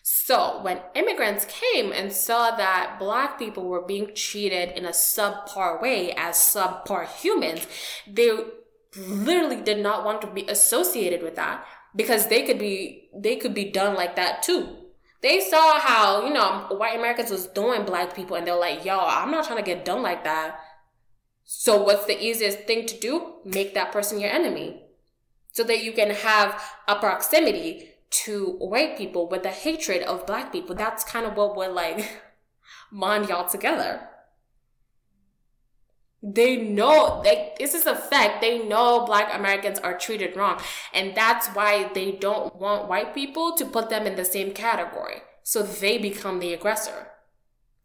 So 0.07 0.61
when 0.61 0.81
immigrants 0.93 1.47
came 1.49 1.91
and 1.91 2.13
saw 2.13 2.55
that 2.55 2.97
black 2.99 3.39
people 3.39 3.65
were 3.65 3.81
being 3.81 4.13
treated 4.13 4.77
in 4.77 4.85
a 4.85 4.89
subpar 4.89 5.81
way 5.81 6.11
as 6.11 6.35
subpar 6.35 7.07
humans, 7.07 7.65
they 8.05 8.29
literally 8.95 9.59
did 9.59 9.79
not 9.79 10.05
want 10.05 10.21
to 10.21 10.27
be 10.27 10.43
associated 10.43 11.23
with 11.23 11.35
that 11.37 11.65
because 11.95 12.27
they 12.27 12.43
could 12.43 12.59
be 12.59 13.09
they 13.15 13.35
could 13.35 13.55
be 13.55 13.71
done 13.71 13.95
like 13.95 14.15
that 14.15 14.43
too. 14.43 14.77
They 15.23 15.39
saw 15.39 15.79
how, 15.79 16.23
you 16.23 16.31
know, 16.31 16.67
white 16.77 16.99
Americans 16.99 17.31
was 17.31 17.47
doing 17.47 17.83
black 17.83 18.15
people 18.15 18.37
and 18.37 18.45
they're 18.45 18.53
like, 18.53 18.85
yo, 18.85 18.99
I'm 18.99 19.31
not 19.31 19.47
trying 19.47 19.57
to 19.57 19.65
get 19.65 19.85
done 19.85 20.03
like 20.03 20.23
that. 20.23 20.59
So 21.45 21.81
what's 21.81 22.05
the 22.05 22.23
easiest 22.23 22.59
thing 22.67 22.85
to 22.85 22.99
do? 22.99 23.37
Make 23.43 23.73
that 23.73 23.91
person 23.91 24.19
your 24.19 24.29
enemy. 24.29 24.83
So 25.53 25.63
that 25.63 25.83
you 25.83 25.93
can 25.93 26.11
have 26.11 26.61
a 26.87 26.97
proximity 26.97 27.94
to 28.09 28.51
white 28.59 28.97
people 28.97 29.27
with 29.27 29.43
the 29.43 29.49
hatred 29.49 30.03
of 30.03 30.25
black 30.25 30.51
people. 30.51 30.75
That's 30.75 31.03
kind 31.03 31.25
of 31.25 31.35
what 31.35 31.55
would 31.55 31.71
like 31.71 32.21
bond 32.91 33.29
y'all 33.29 33.47
together. 33.47 34.09
They 36.23 36.57
know 36.57 37.21
like 37.23 37.59
this 37.59 37.75
is 37.75 37.85
a 37.85 37.95
fact. 37.95 38.41
They 38.41 38.65
know 38.65 39.05
black 39.05 39.33
Americans 39.33 39.79
are 39.79 39.97
treated 39.97 40.35
wrong. 40.35 40.59
And 40.93 41.15
that's 41.15 41.47
why 41.49 41.91
they 41.93 42.13
don't 42.13 42.55
want 42.55 42.87
white 42.87 43.13
people 43.13 43.55
to 43.57 43.65
put 43.65 43.89
them 43.89 44.07
in 44.07 44.15
the 44.15 44.25
same 44.25 44.51
category. 44.51 45.21
So 45.43 45.61
they 45.61 45.99
become 45.99 46.39
the 46.39 46.53
aggressor. 46.53 47.09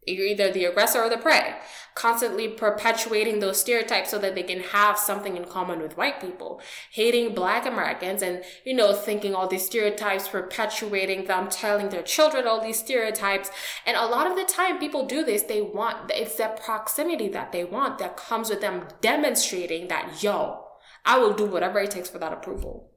You're 0.07 0.25
either 0.25 0.51
the 0.51 0.65
aggressor 0.65 1.03
or 1.03 1.09
the 1.09 1.17
prey, 1.17 1.57
constantly 1.93 2.47
perpetuating 2.47 3.39
those 3.39 3.61
stereotypes 3.61 4.09
so 4.09 4.17
that 4.17 4.33
they 4.33 4.41
can 4.41 4.61
have 4.61 4.97
something 4.97 5.37
in 5.37 5.45
common 5.45 5.79
with 5.79 5.95
white 5.95 6.19
people. 6.19 6.59
Hating 6.91 7.35
black 7.35 7.67
Americans 7.67 8.23
and, 8.23 8.43
you 8.65 8.73
know, 8.73 8.93
thinking 8.93 9.35
all 9.35 9.47
these 9.47 9.65
stereotypes, 9.65 10.27
perpetuating 10.27 11.25
them, 11.25 11.49
telling 11.49 11.89
their 11.89 12.01
children 12.01 12.47
all 12.47 12.59
these 12.59 12.79
stereotypes. 12.79 13.51
And 13.85 13.95
a 13.95 14.07
lot 14.07 14.25
of 14.25 14.35
the 14.35 14.43
time 14.43 14.79
people 14.79 15.05
do 15.05 15.23
this, 15.23 15.43
they 15.43 15.61
want, 15.61 16.09
it's 16.09 16.35
that 16.37 16.59
proximity 16.59 17.29
that 17.29 17.51
they 17.51 17.63
want 17.63 17.99
that 17.99 18.17
comes 18.17 18.49
with 18.49 18.61
them 18.61 18.87
demonstrating 19.01 19.87
that, 19.89 20.23
yo, 20.23 20.65
I 21.05 21.19
will 21.19 21.33
do 21.33 21.45
whatever 21.45 21.79
it 21.79 21.91
takes 21.91 22.09
for 22.09 22.17
that 22.17 22.33
approval. 22.33 22.89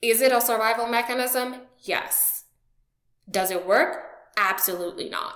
Is 0.00 0.20
it 0.20 0.30
a 0.30 0.40
survival 0.40 0.86
mechanism? 0.86 1.62
Yes. 1.80 2.44
Does 3.28 3.50
it 3.50 3.66
work? 3.66 4.11
Absolutely 4.36 5.08
not. 5.08 5.34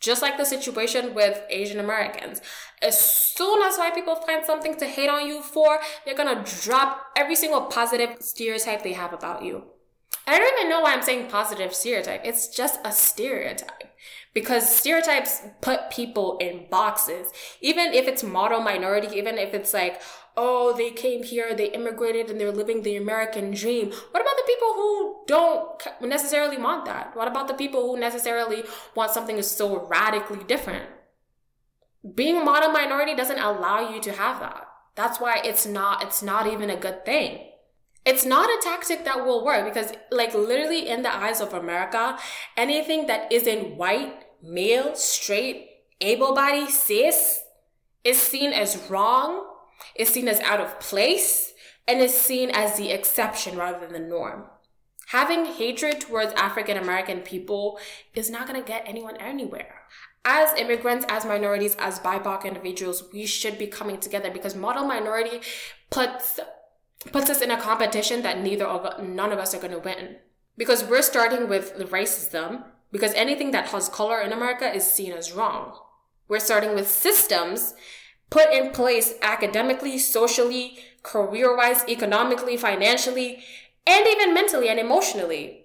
Just 0.00 0.20
like 0.20 0.36
the 0.36 0.44
situation 0.44 1.14
with 1.14 1.40
Asian 1.48 1.80
Americans. 1.80 2.42
As 2.82 2.98
soon 3.00 3.62
as 3.62 3.78
white 3.78 3.94
people 3.94 4.16
find 4.16 4.44
something 4.44 4.76
to 4.76 4.86
hate 4.86 5.08
on 5.08 5.26
you 5.26 5.40
for, 5.40 5.78
they're 6.04 6.14
gonna 6.14 6.44
drop 6.62 7.06
every 7.16 7.34
single 7.34 7.62
positive 7.62 8.16
stereotype 8.20 8.82
they 8.82 8.92
have 8.92 9.12
about 9.12 9.42
you. 9.42 9.64
I 10.26 10.38
don't 10.38 10.58
even 10.58 10.70
know 10.70 10.80
why 10.80 10.92
I'm 10.92 11.02
saying 11.02 11.28
positive 11.28 11.74
stereotype. 11.74 12.22
It's 12.24 12.48
just 12.48 12.80
a 12.84 12.92
stereotype. 12.92 13.94
Because 14.32 14.74
stereotypes 14.74 15.42
put 15.60 15.90
people 15.90 16.38
in 16.38 16.66
boxes. 16.70 17.30
Even 17.60 17.92
if 17.92 18.08
it's 18.08 18.22
model 18.22 18.60
minority, 18.60 19.16
even 19.16 19.38
if 19.38 19.54
it's 19.54 19.74
like, 19.74 20.00
oh, 20.36 20.74
they 20.76 20.90
came 20.90 21.22
here, 21.22 21.54
they 21.54 21.70
immigrated, 21.70 22.30
and 22.30 22.40
they're 22.40 22.52
living 22.52 22.82
the 22.82 22.96
American 22.96 23.52
dream. 23.52 23.90
What 24.10 24.20
about 24.20 24.36
the 24.36 24.44
people 24.46 24.72
who 24.74 25.24
don't 25.26 25.82
necessarily 26.00 26.58
want 26.58 26.84
that? 26.86 27.14
What 27.16 27.28
about 27.28 27.48
the 27.48 27.54
people 27.54 27.82
who 27.82 27.98
necessarily 27.98 28.64
want 28.94 29.12
something 29.12 29.40
so 29.42 29.86
radically 29.86 30.44
different? 30.44 30.88
Being 32.14 32.38
a 32.38 32.44
model 32.44 32.70
minority 32.70 33.14
doesn't 33.14 33.38
allow 33.38 33.90
you 33.90 34.00
to 34.02 34.12
have 34.12 34.40
that. 34.40 34.66
That's 34.94 35.20
why 35.20 35.40
it's 35.44 35.66
not, 35.66 36.02
it's 36.02 36.22
not 36.22 36.46
even 36.46 36.70
a 36.70 36.76
good 36.76 37.04
thing. 37.04 37.50
It's 38.04 38.26
not 38.26 38.50
a 38.50 38.60
tactic 38.62 39.04
that 39.04 39.24
will 39.24 39.44
work 39.44 39.64
because, 39.64 39.92
like, 40.10 40.34
literally 40.34 40.88
in 40.88 41.02
the 41.02 41.14
eyes 41.14 41.40
of 41.40 41.54
America, 41.54 42.18
anything 42.56 43.06
that 43.06 43.32
isn't 43.32 43.76
white, 43.76 44.24
male, 44.42 44.94
straight, 44.94 45.70
able 46.02 46.34
bodied, 46.34 46.68
cis 46.68 47.40
is 48.04 48.20
seen 48.20 48.52
as 48.52 48.76
wrong 48.90 49.53
is 49.94 50.08
seen 50.08 50.28
as 50.28 50.40
out 50.40 50.60
of 50.60 50.80
place 50.80 51.52
and 51.86 52.00
is 52.00 52.18
seen 52.18 52.50
as 52.50 52.76
the 52.76 52.90
exception 52.90 53.56
rather 53.56 53.80
than 53.80 53.92
the 53.92 54.08
norm. 54.08 54.44
Having 55.08 55.46
hatred 55.46 56.00
towards 56.00 56.32
African 56.34 56.76
American 56.76 57.20
people 57.20 57.78
is 58.14 58.30
not 58.30 58.48
going 58.48 58.60
to 58.60 58.66
get 58.66 58.84
anyone 58.86 59.16
anywhere. 59.18 59.82
as 60.24 60.58
immigrants, 60.58 61.04
as 61.08 61.26
minorities, 61.26 61.76
as 61.78 62.00
BIPOC 62.00 62.46
individuals, 62.46 63.04
we 63.12 63.26
should 63.26 63.58
be 63.58 63.66
coming 63.66 63.98
together 63.98 64.30
because 64.30 64.56
model 64.56 64.84
minority 64.84 65.40
puts 65.90 66.40
puts 67.12 67.28
us 67.28 67.42
in 67.42 67.50
a 67.50 67.60
competition 67.60 68.22
that 68.22 68.40
neither 68.40 68.64
of 68.64 69.06
none 69.06 69.30
of 69.30 69.38
us 69.38 69.54
are 69.54 69.58
going 69.58 69.70
to 69.70 69.78
win 69.78 70.16
because 70.56 70.82
we're 70.84 71.02
starting 71.02 71.48
with 71.48 71.76
the 71.76 71.84
racism 71.84 72.64
because 72.90 73.12
anything 73.14 73.50
that 73.50 73.68
has 73.68 73.88
color 73.88 74.20
in 74.22 74.32
America 74.32 74.72
is 74.72 74.90
seen 74.90 75.12
as 75.12 75.32
wrong. 75.32 75.76
We're 76.28 76.40
starting 76.40 76.74
with 76.74 76.88
systems 76.88 77.74
put 78.34 78.52
in 78.52 78.72
place 78.72 79.14
academically, 79.22 79.96
socially, 79.96 80.78
career 81.04 81.56
wise, 81.56 81.84
economically, 81.88 82.56
financially, 82.56 83.44
and 83.86 84.06
even 84.08 84.34
mentally 84.34 84.68
and 84.68 84.80
emotionally 84.80 85.64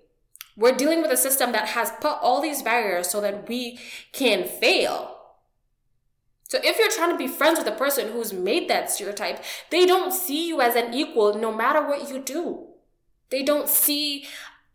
we're 0.60 0.76
dealing 0.76 1.02
with 1.02 1.10
a 1.10 1.18
system 1.18 1.54
that 1.54 1.70
has 1.70 1.90
put 2.02 2.18
all 2.22 2.42
these 2.42 2.62
barriers 2.62 3.10
so 3.10 3.22
that 3.22 3.48
we 3.48 3.80
can 4.12 4.44
fail. 4.44 5.16
So 6.50 6.60
if 6.62 6.78
you're 6.78 6.92
trying 6.92 7.12
to 7.12 7.18
be 7.18 7.30
friends 7.30 7.60
with 7.60 7.68
a 7.68 7.78
person 7.78 8.12
who's 8.12 8.34
made 8.34 8.70
that 8.70 8.92
stereotype, 8.92 9.42
they 9.70 9.86
don't 9.86 10.12
see 10.12 10.50
you 10.50 10.60
as 10.60 10.76
an 10.76 10.94
equal 10.94 11.36
no 11.36 11.56
matter 11.56 11.88
what 11.88 12.10
you 12.10 12.20
do. 12.20 12.68
They 13.30 13.42
don't 13.42 13.70
see 13.70 14.26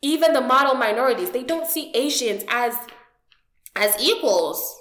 even 0.01 0.33
the 0.33 0.41
model 0.41 0.75
minorities. 0.75 1.33
They 1.33 1.43
don't 1.43 1.69
see 1.69 1.93
Asians 1.95 2.45
as 2.49 2.75
as 3.77 4.01
equals. 4.01 4.81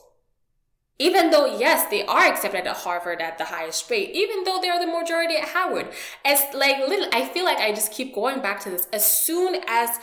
Even 0.99 1.31
though, 1.31 1.57
yes, 1.57 1.89
they 1.89 2.05
are 2.05 2.25
accepted 2.25 2.67
at 2.67 2.77
Harvard 2.77 3.19
at 3.19 3.37
the 3.37 3.45
highest 3.45 3.89
rate, 3.89 4.11
even 4.13 4.43
though 4.43 4.59
they're 4.61 4.79
the 4.79 4.85
majority 4.85 5.35
at 5.35 5.49
Howard. 5.49 5.87
As 6.23 6.53
like 6.53 6.87
little, 6.87 7.09
I 7.11 7.25
feel 7.25 7.45
like 7.45 7.57
I 7.57 7.71
just 7.71 7.91
keep 7.91 8.13
going 8.13 8.41
back 8.41 8.59
to 8.61 8.69
this. 8.69 8.87
As 8.93 9.05
soon 9.05 9.61
as 9.67 9.97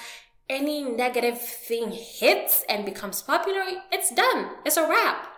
any 0.49 0.83
negative 0.83 1.41
thing 1.41 1.93
hits 1.93 2.65
and 2.69 2.85
becomes 2.85 3.23
popular, 3.23 3.63
it's 3.93 4.13
done. 4.13 4.51
It's 4.67 4.77
a 4.77 4.87
wrap. 4.87 5.29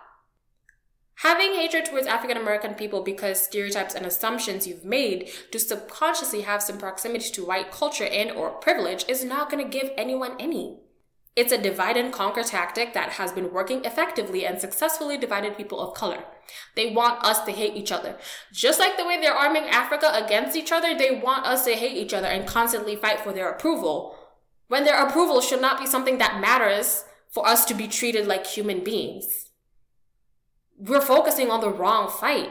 Having 1.16 1.54
hatred 1.54 1.84
towards 1.84 2.06
African 2.06 2.36
American 2.38 2.74
people 2.74 3.02
because 3.02 3.44
stereotypes 3.44 3.94
and 3.94 4.06
assumptions 4.06 4.66
you've 4.66 4.84
made 4.84 5.30
to 5.52 5.58
subconsciously 5.60 6.40
have 6.40 6.62
some 6.62 6.78
proximity 6.78 7.30
to 7.30 7.44
white 7.44 7.70
culture 7.70 8.06
and 8.06 8.32
or 8.32 8.50
privilege 8.50 9.04
is 9.06 9.22
not 9.22 9.48
going 9.48 9.62
to 9.62 9.78
give 9.78 9.92
anyone 9.96 10.32
any. 10.40 10.78
It's 11.34 11.52
a 11.52 11.60
divide 11.60 11.96
and 11.96 12.12
conquer 12.12 12.42
tactic 12.42 12.92
that 12.92 13.12
has 13.12 13.32
been 13.32 13.52
working 13.52 13.84
effectively 13.84 14.44
and 14.44 14.60
successfully 14.60 15.16
divided 15.16 15.56
people 15.56 15.80
of 15.80 15.94
color. 15.94 16.24
They 16.76 16.92
want 16.92 17.24
us 17.24 17.40
to 17.44 17.52
hate 17.52 17.74
each 17.74 17.90
other. 17.90 18.18
Just 18.52 18.78
like 18.78 18.98
the 18.98 19.06
way 19.06 19.18
they're 19.18 19.32
arming 19.32 19.64
Africa 19.64 20.10
against 20.12 20.56
each 20.56 20.70
other, 20.70 20.96
they 20.96 21.20
want 21.22 21.46
us 21.46 21.64
to 21.64 21.72
hate 21.74 21.96
each 21.96 22.12
other 22.12 22.26
and 22.26 22.46
constantly 22.46 22.96
fight 22.96 23.20
for 23.20 23.32
their 23.32 23.48
approval 23.48 24.16
when 24.68 24.84
their 24.84 25.06
approval 25.06 25.40
should 25.40 25.60
not 25.60 25.78
be 25.78 25.86
something 25.86 26.18
that 26.18 26.40
matters 26.40 27.04
for 27.30 27.46
us 27.46 27.64
to 27.66 27.74
be 27.74 27.88
treated 27.88 28.26
like 28.26 28.46
human 28.46 28.84
beings. 28.84 29.50
We're 30.78 31.00
focusing 31.00 31.50
on 31.50 31.60
the 31.60 31.70
wrong 31.70 32.10
fight. 32.10 32.50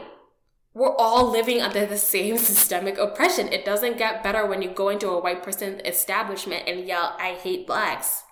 We're 0.74 0.96
all 0.96 1.30
living 1.30 1.60
under 1.60 1.84
the 1.84 1.98
same 1.98 2.38
systemic 2.38 2.98
oppression. 2.98 3.52
It 3.52 3.64
doesn't 3.64 3.98
get 3.98 4.24
better 4.24 4.46
when 4.46 4.62
you 4.62 4.70
go 4.70 4.88
into 4.88 5.08
a 5.08 5.20
white 5.20 5.42
person 5.42 5.80
establishment 5.84 6.66
and 6.66 6.86
yell, 6.86 7.14
I 7.18 7.34
hate 7.34 7.66
blacks. 7.66 8.22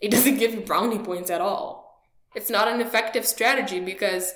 It 0.00 0.10
doesn't 0.10 0.38
give 0.38 0.54
you 0.54 0.60
brownie 0.60 0.98
points 0.98 1.30
at 1.30 1.40
all. 1.40 2.02
It's 2.34 2.50
not 2.50 2.68
an 2.68 2.80
effective 2.80 3.26
strategy 3.26 3.80
because 3.80 4.34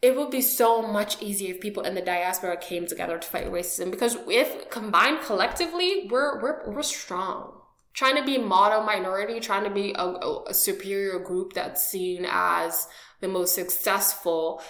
it 0.00 0.16
would 0.16 0.30
be 0.30 0.40
so 0.40 0.82
much 0.82 1.20
easier 1.22 1.54
if 1.54 1.60
people 1.60 1.82
in 1.82 1.94
the 1.94 2.00
diaspora 2.00 2.56
came 2.56 2.86
together 2.86 3.18
to 3.18 3.26
fight 3.26 3.50
racism 3.50 3.90
because 3.90 4.16
if 4.28 4.70
combined 4.70 5.20
collectively, 5.22 6.08
we're, 6.10 6.40
we're, 6.40 6.70
we're 6.70 6.82
strong 6.82 7.52
trying 7.96 8.16
to 8.16 8.22
be 8.22 8.36
model 8.38 8.82
minority, 8.82 9.40
trying 9.40 9.64
to 9.64 9.70
be 9.70 9.94
a, 9.96 10.04
a, 10.48 10.54
superior 10.54 11.18
group 11.18 11.54
that's 11.54 11.82
seen 11.82 12.26
as 12.30 12.86
the 13.20 13.26
most 13.26 13.54
successful, 13.54 14.62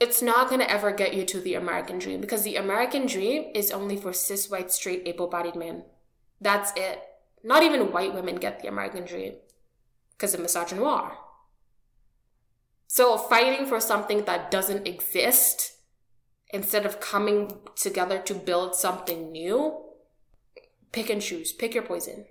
it's 0.00 0.20
not 0.20 0.48
going 0.48 0.60
to 0.60 0.70
ever 0.70 0.90
get 0.90 1.14
you 1.14 1.24
to 1.24 1.40
the 1.40 1.54
American 1.54 1.98
dream 1.98 2.20
because 2.20 2.42
the 2.42 2.56
American 2.56 3.06
dream 3.06 3.52
is 3.54 3.70
only 3.70 3.96
for 3.96 4.12
cis 4.12 4.50
white 4.50 4.72
straight 4.72 5.02
able 5.06 5.28
bodied 5.28 5.54
men. 5.54 5.84
That's 6.40 6.72
it. 6.76 7.00
Not 7.44 7.62
even 7.62 7.92
white 7.92 8.14
women 8.14 8.34
get 8.34 8.60
the 8.60 8.68
American 8.68 9.04
dream 9.04 9.34
because 10.20 10.34
of 10.34 10.40
misogynoir. 10.40 11.12
So 12.86 13.16
fighting 13.16 13.66
for 13.66 13.80
something 13.80 14.24
that 14.24 14.50
doesn't 14.50 14.86
exist 14.86 15.78
instead 16.52 16.84
of 16.84 17.00
coming 17.00 17.58
together 17.74 18.18
to 18.18 18.34
build 18.34 18.74
something 18.74 19.32
new, 19.32 19.80
pick 20.92 21.08
and 21.08 21.22
choose, 21.22 21.52
pick 21.52 21.72
your 21.72 21.84
poison 21.84 22.26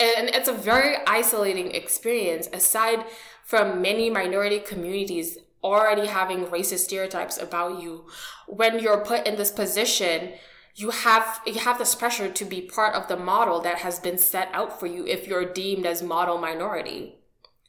and 0.00 0.28
it's 0.30 0.48
a 0.48 0.52
very 0.52 0.96
isolating 1.06 1.70
experience 1.70 2.48
aside 2.52 3.04
from 3.44 3.80
many 3.80 4.10
minority 4.10 4.58
communities 4.58 5.38
already 5.62 6.06
having 6.06 6.46
racist 6.46 6.80
stereotypes 6.80 7.38
about 7.38 7.80
you 7.80 8.04
when 8.46 8.78
you're 8.78 9.04
put 9.04 9.26
in 9.26 9.36
this 9.36 9.50
position 9.50 10.32
you 10.74 10.90
have 10.90 11.40
you 11.46 11.60
have 11.60 11.78
this 11.78 11.94
pressure 11.94 12.30
to 12.30 12.44
be 12.44 12.60
part 12.60 12.94
of 12.94 13.08
the 13.08 13.16
model 13.16 13.60
that 13.60 13.78
has 13.78 14.00
been 14.00 14.18
set 14.18 14.48
out 14.52 14.78
for 14.78 14.86
you 14.86 15.06
if 15.06 15.26
you're 15.26 15.52
deemed 15.52 15.86
as 15.86 16.02
model 16.02 16.38
minority 16.38 17.16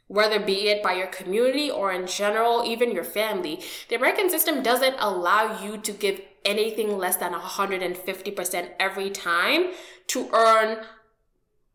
whether 0.07 0.39
be 0.39 0.67
it 0.67 0.83
by 0.83 0.93
your 0.93 1.07
community 1.07 1.69
or 1.69 1.91
in 1.91 2.05
general 2.05 2.63
even 2.65 2.91
your 2.91 3.03
family 3.03 3.61
the 3.89 3.95
american 3.95 4.29
system 4.29 4.63
doesn't 4.63 4.95
allow 4.99 5.61
you 5.63 5.77
to 5.77 5.91
give 5.91 6.21
anything 6.45 6.97
less 6.97 7.17
than 7.17 7.33
150% 7.33 8.69
every 8.79 9.09
time 9.09 9.71
to 10.07 10.29
earn 10.31 10.85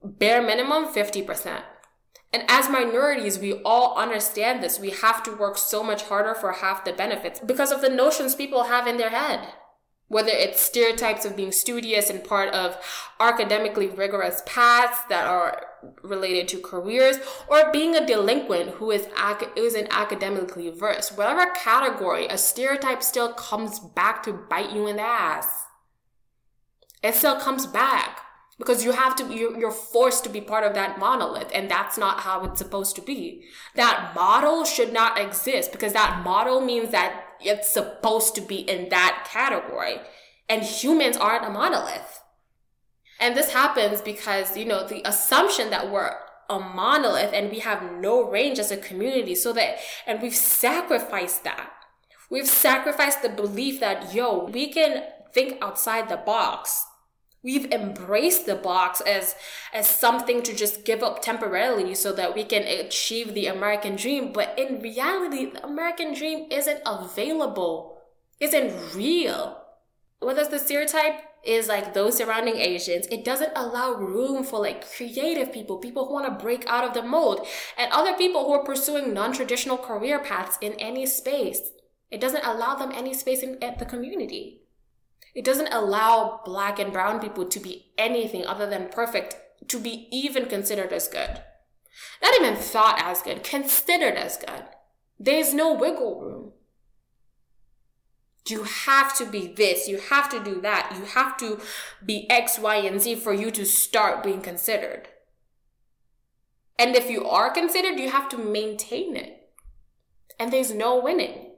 bare 0.02 0.40
minimum 0.40 0.86
50%. 0.86 1.62
And 2.32 2.44
as 2.48 2.70
minorities, 2.70 3.40
we 3.40 3.54
all 3.64 3.98
understand 3.98 4.62
this. 4.62 4.78
We 4.78 4.90
have 4.90 5.24
to 5.24 5.34
work 5.34 5.58
so 5.58 5.82
much 5.82 6.04
harder 6.04 6.34
for 6.34 6.52
half 6.52 6.84
the 6.84 6.92
benefits 6.92 7.40
because 7.40 7.72
of 7.72 7.80
the 7.80 7.88
notions 7.88 8.36
people 8.36 8.64
have 8.64 8.86
in 8.86 8.98
their 8.98 9.10
head. 9.10 9.48
Whether 10.10 10.32
it's 10.32 10.60
stereotypes 10.60 11.24
of 11.24 11.36
being 11.36 11.52
studious 11.52 12.10
and 12.10 12.24
part 12.24 12.52
of 12.52 12.76
academically 13.20 13.86
rigorous 13.86 14.42
paths 14.44 14.98
that 15.08 15.24
are 15.24 15.64
related 16.02 16.48
to 16.48 16.60
careers, 16.60 17.18
or 17.48 17.70
being 17.72 17.94
a 17.94 18.04
delinquent 18.04 18.70
who 18.70 18.90
is 18.90 19.06
ac- 19.16 19.52
isn't 19.54 19.86
academically 19.90 20.68
versed. 20.68 21.16
Whatever 21.16 21.52
category, 21.52 22.26
a 22.26 22.36
stereotype 22.36 23.04
still 23.04 23.32
comes 23.34 23.78
back 23.78 24.24
to 24.24 24.32
bite 24.32 24.72
you 24.72 24.88
in 24.88 24.96
the 24.96 25.02
ass. 25.02 25.46
It 27.04 27.14
still 27.14 27.38
comes 27.38 27.66
back 27.66 28.20
because 28.58 28.84
you 28.84 28.92
have 28.92 29.14
to 29.16 29.32
you're 29.32 29.70
forced 29.70 30.24
to 30.24 30.30
be 30.30 30.40
part 30.40 30.64
of 30.64 30.74
that 30.74 30.98
monolith 30.98 31.50
and 31.54 31.70
that's 31.70 31.96
not 31.96 32.20
how 32.20 32.44
it's 32.44 32.58
supposed 32.58 32.94
to 32.94 33.00
be 33.00 33.42
that 33.74 34.12
model 34.14 34.64
should 34.64 34.92
not 34.92 35.18
exist 35.18 35.72
because 35.72 35.94
that 35.94 36.22
model 36.22 36.60
means 36.60 36.90
that 36.90 37.24
it's 37.42 37.72
supposed 37.72 38.34
to 38.34 38.40
be 38.40 38.56
in 38.56 38.88
that 38.90 39.26
category. 39.30 40.00
And 40.48 40.62
humans 40.62 41.16
aren't 41.16 41.46
a 41.46 41.50
monolith. 41.50 42.22
And 43.20 43.36
this 43.36 43.52
happens 43.52 44.00
because 44.00 44.56
you 44.56 44.64
know 44.64 44.86
the 44.86 45.02
assumption 45.06 45.70
that 45.70 45.90
we're 45.90 46.14
a 46.48 46.58
monolith 46.58 47.32
and 47.32 47.50
we 47.50 47.60
have 47.60 47.92
no 47.92 48.28
range 48.28 48.58
as 48.58 48.72
a 48.72 48.76
community 48.76 49.34
so 49.34 49.52
that 49.52 49.76
and 50.06 50.20
we've 50.20 50.34
sacrificed 50.34 51.44
that. 51.44 51.70
We've 52.30 52.48
sacrificed 52.48 53.22
the 53.22 53.28
belief 53.28 53.80
that 53.80 54.14
yo 54.14 54.46
we 54.46 54.72
can 54.72 55.04
think 55.32 55.58
outside 55.62 56.08
the 56.08 56.16
box 56.16 56.86
we've 57.42 57.70
embraced 57.72 58.46
the 58.46 58.54
box 58.54 59.00
as 59.02 59.34
as 59.72 59.88
something 59.88 60.42
to 60.42 60.54
just 60.54 60.84
give 60.84 61.02
up 61.02 61.22
temporarily 61.22 61.94
so 61.94 62.12
that 62.12 62.34
we 62.34 62.44
can 62.44 62.62
achieve 62.62 63.34
the 63.34 63.46
american 63.46 63.96
dream. 63.96 64.32
But 64.32 64.58
in 64.58 64.80
reality 64.80 65.46
the 65.46 65.64
american 65.64 66.14
dream 66.14 66.46
isn't 66.50 66.80
available. 66.86 67.98
Isn't 68.38 68.94
real. 68.94 69.58
Whether 70.20 70.46
the 70.46 70.58
stereotype 70.58 71.22
is 71.42 71.68
like 71.68 71.94
those 71.94 72.18
surrounding 72.18 72.56
asians. 72.56 73.06
It 73.06 73.24
doesn't 73.24 73.52
allow 73.56 73.94
room 73.94 74.44
for 74.44 74.60
like 74.60 74.86
creative 74.94 75.52
people 75.52 75.78
people 75.78 76.06
who 76.06 76.12
want 76.12 76.26
to 76.26 76.44
break 76.44 76.66
out 76.66 76.84
of 76.84 76.92
the 76.92 77.02
mold 77.02 77.46
and 77.78 77.90
other 77.92 78.14
people 78.14 78.44
who 78.44 78.52
are 78.52 78.64
pursuing 78.64 79.14
non-traditional 79.14 79.78
career 79.78 80.18
paths 80.18 80.58
in 80.60 80.74
any 80.74 81.06
space. 81.06 81.72
It 82.10 82.20
doesn't 82.20 82.44
allow 82.44 82.74
them 82.74 82.92
any 82.92 83.14
space 83.14 83.42
in 83.42 83.58
the 83.60 83.86
community 83.86 84.60
it 85.34 85.44
doesn't 85.44 85.72
allow 85.72 86.40
black 86.44 86.78
and 86.78 86.92
brown 86.92 87.20
people 87.20 87.44
to 87.46 87.60
be 87.60 87.92
anything 87.96 88.46
other 88.46 88.68
than 88.68 88.88
perfect, 88.88 89.36
to 89.68 89.78
be 89.78 90.08
even 90.10 90.46
considered 90.46 90.92
as 90.92 91.08
good. 91.08 91.42
Not 92.22 92.34
even 92.40 92.56
thought 92.56 93.00
as 93.02 93.22
good, 93.22 93.44
considered 93.44 94.14
as 94.14 94.36
good. 94.36 94.64
There's 95.18 95.54
no 95.54 95.72
wiggle 95.74 96.20
room. 96.20 96.52
You 98.48 98.64
have 98.64 99.16
to 99.18 99.26
be 99.26 99.46
this, 99.46 99.86
you 99.86 99.98
have 99.98 100.28
to 100.30 100.42
do 100.42 100.60
that, 100.62 100.96
you 100.98 101.04
have 101.04 101.36
to 101.38 101.60
be 102.04 102.28
X, 102.28 102.58
Y, 102.58 102.76
and 102.76 103.00
Z 103.00 103.16
for 103.16 103.32
you 103.32 103.50
to 103.52 103.64
start 103.64 104.24
being 104.24 104.40
considered. 104.40 105.08
And 106.78 106.96
if 106.96 107.10
you 107.10 107.26
are 107.26 107.50
considered, 107.50 108.00
you 108.00 108.10
have 108.10 108.28
to 108.30 108.38
maintain 108.38 109.14
it. 109.14 109.50
And 110.38 110.50
there's 110.50 110.72
no 110.72 110.98
winning. 110.98 111.49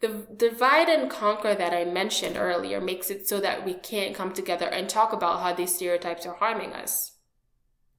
The 0.00 0.26
divide 0.36 0.88
and 0.88 1.10
conquer 1.10 1.54
that 1.54 1.72
I 1.72 1.84
mentioned 1.84 2.36
earlier 2.36 2.80
makes 2.80 3.10
it 3.10 3.28
so 3.28 3.40
that 3.40 3.64
we 3.64 3.74
can't 3.74 4.14
come 4.14 4.32
together 4.32 4.66
and 4.66 4.88
talk 4.88 5.12
about 5.12 5.40
how 5.40 5.52
these 5.52 5.74
stereotypes 5.74 6.24
are 6.24 6.34
harming 6.34 6.72
us 6.72 7.12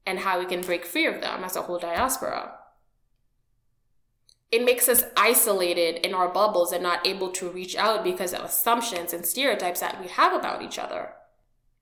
and 0.06 0.20
how 0.20 0.38
we 0.38 0.46
can 0.46 0.62
break 0.62 0.86
free 0.86 1.06
of 1.06 1.20
them 1.20 1.44
as 1.44 1.56
a 1.56 1.62
whole 1.62 1.78
diaspora. 1.78 2.52
it 4.50 4.64
makes 4.64 4.88
us 4.88 5.04
isolated 5.16 6.04
in 6.04 6.12
our 6.12 6.28
bubbles 6.28 6.72
and 6.72 6.82
not 6.82 7.06
able 7.06 7.30
to 7.30 7.48
reach 7.50 7.76
out 7.76 8.02
because 8.02 8.34
of 8.34 8.42
assumptions 8.42 9.12
and 9.12 9.24
stereotypes 9.24 9.80
that 9.80 10.00
we 10.00 10.08
have 10.08 10.32
about 10.32 10.62
each 10.62 10.78
other. 10.78 11.12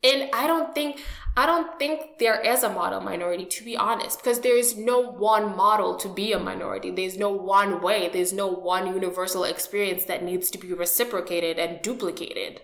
And 0.02 0.28
I 0.32 0.46
don't 0.46 0.74
think 0.74 1.02
I 1.38 1.46
don't 1.46 1.78
think 1.78 2.18
there 2.18 2.40
is 2.40 2.64
a 2.64 2.68
model 2.68 3.00
minority 3.00 3.44
to 3.44 3.62
be 3.62 3.76
honest 3.76 4.18
because 4.18 4.40
there 4.40 4.58
is 4.58 4.76
no 4.76 4.98
one 4.98 5.56
model 5.56 5.94
to 5.98 6.08
be 6.08 6.32
a 6.32 6.38
minority. 6.40 6.90
There's 6.90 7.16
no 7.16 7.30
one 7.30 7.80
way, 7.80 8.10
there's 8.12 8.32
no 8.32 8.48
one 8.48 8.92
universal 8.92 9.44
experience 9.44 10.04
that 10.06 10.24
needs 10.24 10.50
to 10.50 10.58
be 10.58 10.72
reciprocated 10.72 11.56
and 11.56 11.80
duplicated. 11.80 12.62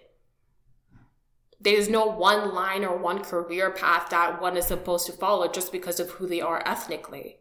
There's 1.60 1.88
no 1.88 2.06
one 2.06 2.52
line 2.52 2.84
or 2.84 2.98
one 2.98 3.22
career 3.22 3.70
path 3.70 4.10
that 4.10 4.42
one 4.42 4.56
is 4.56 4.66
supposed 4.66 5.06
to 5.06 5.12
follow 5.12 5.46
just 5.46 5.70
because 5.70 6.00
of 6.00 6.10
who 6.10 6.26
they 6.26 6.40
are 6.40 6.60
ethnically. 6.66 7.36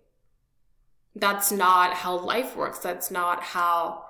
That's 1.15 1.51
not 1.51 1.95
how 1.95 2.15
life 2.15 2.55
works. 2.55 2.77
That's 2.77 3.09
not 3.09 3.41
how 3.41 4.03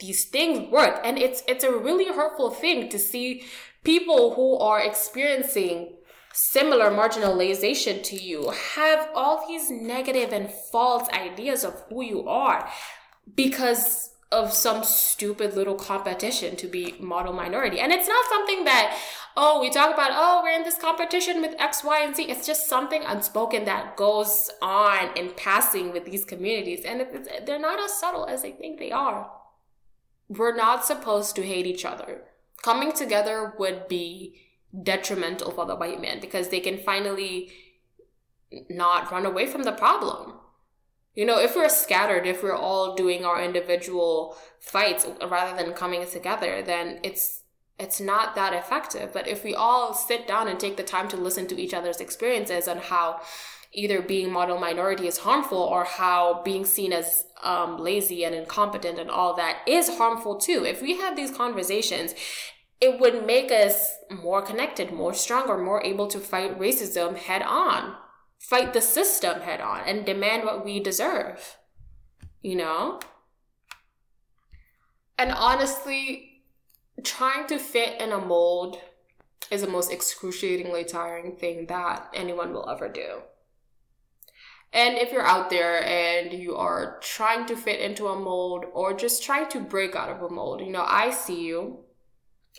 these 0.00 0.26
things 0.26 0.70
work. 0.70 1.00
And 1.02 1.16
it's 1.16 1.42
it's 1.48 1.64
a 1.64 1.72
really 1.72 2.12
hurtful 2.12 2.50
thing 2.50 2.90
to 2.90 2.98
see 2.98 3.44
people 3.84 4.34
who 4.34 4.58
are 4.58 4.82
experiencing 4.82 5.94
similar 6.40 6.88
marginalization 6.88 8.00
to 8.00 8.14
you 8.14 8.50
have 8.76 9.08
all 9.12 9.44
these 9.48 9.72
negative 9.72 10.32
and 10.32 10.48
false 10.48 11.08
ideas 11.08 11.64
of 11.64 11.82
who 11.88 12.00
you 12.00 12.28
are 12.28 12.70
because 13.34 14.10
of 14.30 14.52
some 14.52 14.84
stupid 14.84 15.54
little 15.54 15.74
competition 15.74 16.54
to 16.54 16.68
be 16.68 16.94
model 17.00 17.32
minority. 17.32 17.80
And 17.80 17.90
it's 17.90 18.06
not 18.06 18.24
something 18.28 18.64
that, 18.66 18.96
oh, 19.36 19.60
we 19.60 19.68
talk 19.68 19.92
about, 19.92 20.12
oh, 20.12 20.42
we're 20.44 20.56
in 20.56 20.62
this 20.62 20.78
competition 20.78 21.40
with 21.40 21.56
X, 21.58 21.82
Y, 21.82 22.04
and 22.04 22.14
Z. 22.14 22.22
It's 22.24 22.46
just 22.46 22.68
something 22.68 23.02
unspoken 23.04 23.64
that 23.64 23.96
goes 23.96 24.48
on 24.62 25.16
in 25.16 25.30
passing 25.30 25.92
with 25.92 26.04
these 26.04 26.24
communities. 26.24 26.84
And 26.84 27.04
they're 27.46 27.58
not 27.58 27.80
as 27.80 27.98
subtle 27.98 28.26
as 28.26 28.42
they 28.42 28.52
think 28.52 28.78
they 28.78 28.92
are. 28.92 29.28
We're 30.28 30.54
not 30.54 30.84
supposed 30.84 31.34
to 31.34 31.42
hate 31.42 31.66
each 31.66 31.84
other. 31.84 32.22
Coming 32.62 32.92
together 32.92 33.54
would 33.58 33.88
be 33.88 34.47
detrimental 34.82 35.50
for 35.50 35.64
the 35.66 35.76
white 35.76 36.00
man 36.00 36.20
because 36.20 36.48
they 36.48 36.60
can 36.60 36.78
finally 36.78 37.50
not 38.68 39.10
run 39.10 39.26
away 39.26 39.46
from 39.46 39.62
the 39.62 39.72
problem 39.72 40.34
you 41.18 41.24
know, 41.24 41.40
if 41.40 41.56
we're 41.56 41.68
scattered, 41.68 42.28
if 42.28 42.44
we're 42.44 42.54
all 42.54 42.94
doing 42.94 43.24
our 43.24 43.42
individual 43.42 44.36
fights 44.60 45.04
rather 45.28 45.60
than 45.60 45.74
coming 45.74 46.06
together, 46.06 46.62
then 46.62 47.00
it's 47.02 47.42
it's 47.76 48.00
not 48.00 48.36
that 48.36 48.54
effective. 48.54 49.12
But 49.12 49.26
if 49.26 49.42
we 49.42 49.52
all 49.52 49.94
sit 49.94 50.28
down 50.28 50.46
and 50.46 50.60
take 50.60 50.76
the 50.76 50.84
time 50.84 51.08
to 51.08 51.16
listen 51.16 51.48
to 51.48 51.60
each 51.60 51.74
other's 51.74 52.00
experiences 52.00 52.68
on 52.68 52.78
how 52.78 53.20
either 53.72 54.00
being 54.00 54.32
model 54.32 54.58
minority 54.58 55.08
is 55.08 55.18
harmful 55.18 55.58
or 55.58 55.82
how 55.82 56.40
being 56.44 56.64
seen 56.64 56.92
as 56.92 57.24
um, 57.42 57.78
lazy 57.78 58.24
and 58.24 58.32
incompetent 58.32 59.00
and 59.00 59.10
all 59.10 59.34
that 59.34 59.58
is 59.66 59.98
harmful 59.98 60.36
too. 60.36 60.64
If 60.64 60.80
we 60.80 60.98
have 60.98 61.16
these 61.16 61.32
conversations, 61.32 62.14
it 62.80 63.00
would 63.00 63.26
make 63.26 63.50
us 63.50 63.96
more 64.10 64.42
connected, 64.42 64.92
more 64.92 65.14
stronger, 65.14 65.58
more 65.58 65.84
able 65.84 66.06
to 66.08 66.18
fight 66.18 66.58
racism 66.58 67.16
head 67.16 67.42
on 67.42 67.94
fight 68.38 68.72
the 68.72 68.80
system 68.80 69.40
head 69.40 69.60
on 69.60 69.80
and 69.86 70.06
demand 70.06 70.44
what 70.44 70.64
we 70.64 70.80
deserve. 70.80 71.56
You 72.42 72.56
know? 72.56 73.00
And 75.18 75.32
honestly, 75.32 76.42
trying 77.02 77.46
to 77.48 77.58
fit 77.58 78.00
in 78.00 78.12
a 78.12 78.18
mold 78.18 78.78
is 79.50 79.62
the 79.62 79.68
most 79.68 79.90
excruciatingly 79.90 80.84
tiring 80.84 81.36
thing 81.36 81.66
that 81.66 82.08
anyone 82.14 82.52
will 82.52 82.68
ever 82.68 82.88
do. 82.88 83.22
And 84.72 84.98
if 84.98 85.10
you're 85.10 85.26
out 85.26 85.48
there 85.48 85.82
and 85.82 86.32
you 86.32 86.54
are 86.54 86.98
trying 87.00 87.46
to 87.46 87.56
fit 87.56 87.80
into 87.80 88.08
a 88.08 88.18
mold 88.18 88.66
or 88.72 88.92
just 88.92 89.22
trying 89.22 89.48
to 89.48 89.60
break 89.60 89.96
out 89.96 90.10
of 90.10 90.22
a 90.22 90.28
mold, 90.28 90.60
you 90.60 90.70
know, 90.70 90.84
I 90.86 91.10
see 91.10 91.46
you. 91.46 91.84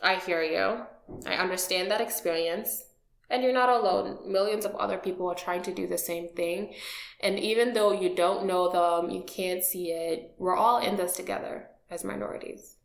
I 0.01 0.15
hear 0.15 0.41
you. 0.41 0.85
I 1.25 1.35
understand 1.35 1.91
that 1.91 2.01
experience. 2.01 2.85
And 3.29 3.43
you're 3.43 3.53
not 3.53 3.69
alone. 3.69 4.31
Millions 4.31 4.65
of 4.65 4.75
other 4.75 4.97
people 4.97 5.29
are 5.29 5.35
trying 5.35 5.61
to 5.63 5.73
do 5.73 5.85
the 5.85 5.97
same 5.97 6.29
thing. 6.29 6.73
And 7.19 7.37
even 7.37 7.73
though 7.73 7.91
you 7.91 8.15
don't 8.15 8.45
know 8.45 8.71
them, 8.71 9.11
you 9.11 9.23
can't 9.23 9.63
see 9.63 9.91
it, 9.91 10.33
we're 10.39 10.55
all 10.55 10.79
in 10.79 10.97
this 10.97 11.15
together 11.15 11.67
as 11.91 12.03
minorities. 12.03 12.77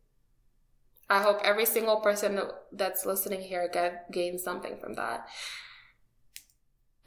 I 1.09 1.23
hope 1.23 1.39
every 1.43 1.65
single 1.65 1.97
person 1.97 2.39
that's 2.71 3.05
listening 3.05 3.41
here 3.41 3.69
get, 3.71 4.11
gains 4.11 4.43
something 4.43 4.77
from 4.77 4.93
that. 4.93 5.27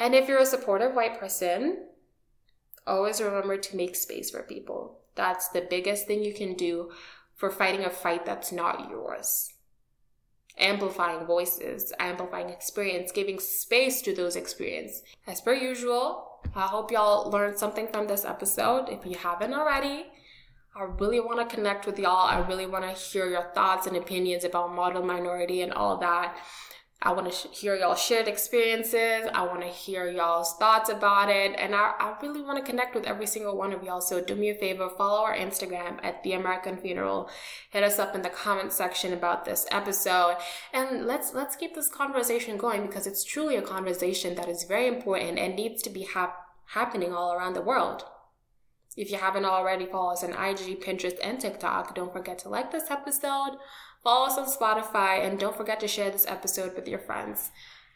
And 0.00 0.14
if 0.14 0.28
you're 0.28 0.38
a 0.38 0.46
supportive 0.46 0.94
white 0.94 1.20
person, 1.20 1.86
always 2.86 3.20
remember 3.20 3.56
to 3.56 3.76
make 3.76 3.94
space 3.94 4.30
for 4.30 4.42
people. 4.42 5.00
That's 5.14 5.48
the 5.48 5.66
biggest 5.68 6.06
thing 6.06 6.24
you 6.24 6.34
can 6.34 6.54
do 6.54 6.90
for 7.36 7.50
fighting 7.50 7.84
a 7.84 7.90
fight 7.90 8.24
that's 8.24 8.50
not 8.50 8.90
yours 8.90 9.52
amplifying 10.58 11.26
voices, 11.26 11.92
amplifying 11.98 12.50
experience, 12.50 13.12
giving 13.12 13.38
space 13.38 14.02
to 14.02 14.14
those 14.14 14.36
experiences. 14.36 15.02
As 15.26 15.40
per 15.40 15.54
usual, 15.54 16.40
I 16.54 16.62
hope 16.62 16.90
y'all 16.90 17.30
learned 17.30 17.58
something 17.58 17.88
from 17.88 18.06
this 18.06 18.24
episode. 18.24 18.88
If 18.88 19.06
you 19.06 19.16
haven't 19.16 19.54
already, 19.54 20.06
I 20.76 20.82
really 20.82 21.20
want 21.20 21.48
to 21.48 21.54
connect 21.54 21.86
with 21.86 21.98
y'all. 21.98 22.26
I 22.26 22.38
really 22.46 22.66
want 22.66 22.84
to 22.84 22.92
hear 22.92 23.28
your 23.28 23.50
thoughts 23.54 23.86
and 23.86 23.96
opinions 23.96 24.44
about 24.44 24.74
model 24.74 25.02
minority 25.02 25.62
and 25.62 25.72
all 25.72 25.96
that. 25.98 26.36
I 27.00 27.12
want 27.12 27.30
to 27.30 27.32
sh- 27.32 27.60
hear 27.60 27.76
y'all 27.76 27.94
shared 27.94 28.26
experiences. 28.26 29.28
I 29.32 29.46
want 29.46 29.60
to 29.60 29.68
hear 29.68 30.10
y'all's 30.10 30.56
thoughts 30.56 30.90
about 30.90 31.30
it. 31.30 31.54
And 31.56 31.72
I, 31.72 31.92
I 31.98 32.16
really 32.20 32.42
want 32.42 32.58
to 32.58 32.68
connect 32.68 32.96
with 32.96 33.04
every 33.04 33.26
single 33.26 33.56
one 33.56 33.72
of 33.72 33.84
y'all. 33.84 34.00
So 34.00 34.20
do 34.20 34.34
me 34.34 34.50
a 34.50 34.54
favor, 34.54 34.88
follow 34.88 35.22
our 35.24 35.36
Instagram 35.36 36.02
at 36.02 36.24
The 36.24 36.32
American 36.32 36.76
Funeral. 36.76 37.30
Hit 37.70 37.84
us 37.84 38.00
up 38.00 38.16
in 38.16 38.22
the 38.22 38.28
comment 38.28 38.72
section 38.72 39.12
about 39.12 39.44
this 39.44 39.64
episode. 39.70 40.38
And 40.72 41.06
let's, 41.06 41.34
let's 41.34 41.54
keep 41.54 41.76
this 41.76 41.88
conversation 41.88 42.56
going 42.56 42.86
because 42.86 43.06
it's 43.06 43.22
truly 43.22 43.54
a 43.54 43.62
conversation 43.62 44.34
that 44.34 44.48
is 44.48 44.64
very 44.64 44.88
important 44.88 45.38
and 45.38 45.54
needs 45.54 45.82
to 45.82 45.90
be 45.90 46.02
hap- 46.02 46.46
happening 46.70 47.12
all 47.12 47.32
around 47.32 47.54
the 47.54 47.62
world. 47.62 48.02
If 48.96 49.12
you 49.12 49.18
haven't 49.18 49.44
already, 49.44 49.86
follow 49.86 50.10
us 50.14 50.24
on 50.24 50.30
IG, 50.30 50.80
Pinterest, 50.82 51.14
and 51.22 51.40
TikTok. 51.40 51.94
Don't 51.94 52.12
forget 52.12 52.40
to 52.40 52.48
like 52.48 52.72
this 52.72 52.90
episode 52.90 53.56
Follow 54.08 54.24
us 54.24 54.38
on 54.38 54.46
Spotify 54.46 55.26
and 55.26 55.38
don't 55.38 55.54
forget 55.54 55.80
to 55.80 55.86
share 55.86 56.10
this 56.10 56.24
episode 56.26 56.74
with 56.74 56.88
your 56.88 56.98
friends. 56.98 57.50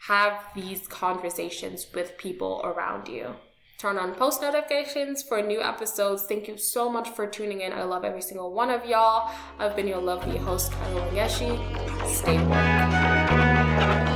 Have 0.09 0.45
these 0.55 0.87
conversations 0.87 1.87
with 1.95 2.19
people 2.19 2.61
around 2.65 3.09
you. 3.09 3.35
Turn 3.79 3.97
on 3.97 4.15
post 4.15 4.43
notifications 4.43 5.23
for 5.23 5.41
new 5.41 5.63
episodes. 5.63 6.25
Thank 6.25 6.49
you 6.49 6.59
so 6.59 6.91
much 6.91 7.09
for 7.09 7.27
tuning 7.27 7.63
in. 7.63 7.73
I 7.73 7.85
love 7.85 8.05
every 8.05 8.21
single 8.21 8.53
one 8.53 8.69
of 8.69 8.85
y'all. 8.85 9.33
I've 9.59 9.75
been 9.75 9.89
your 9.89 10.03
lovely 10.03 10.37
host, 10.37 10.73
Carol 10.73 11.01
Ngeshi. 11.13 12.07
Stay 12.07 12.37
warm. 12.45 14.12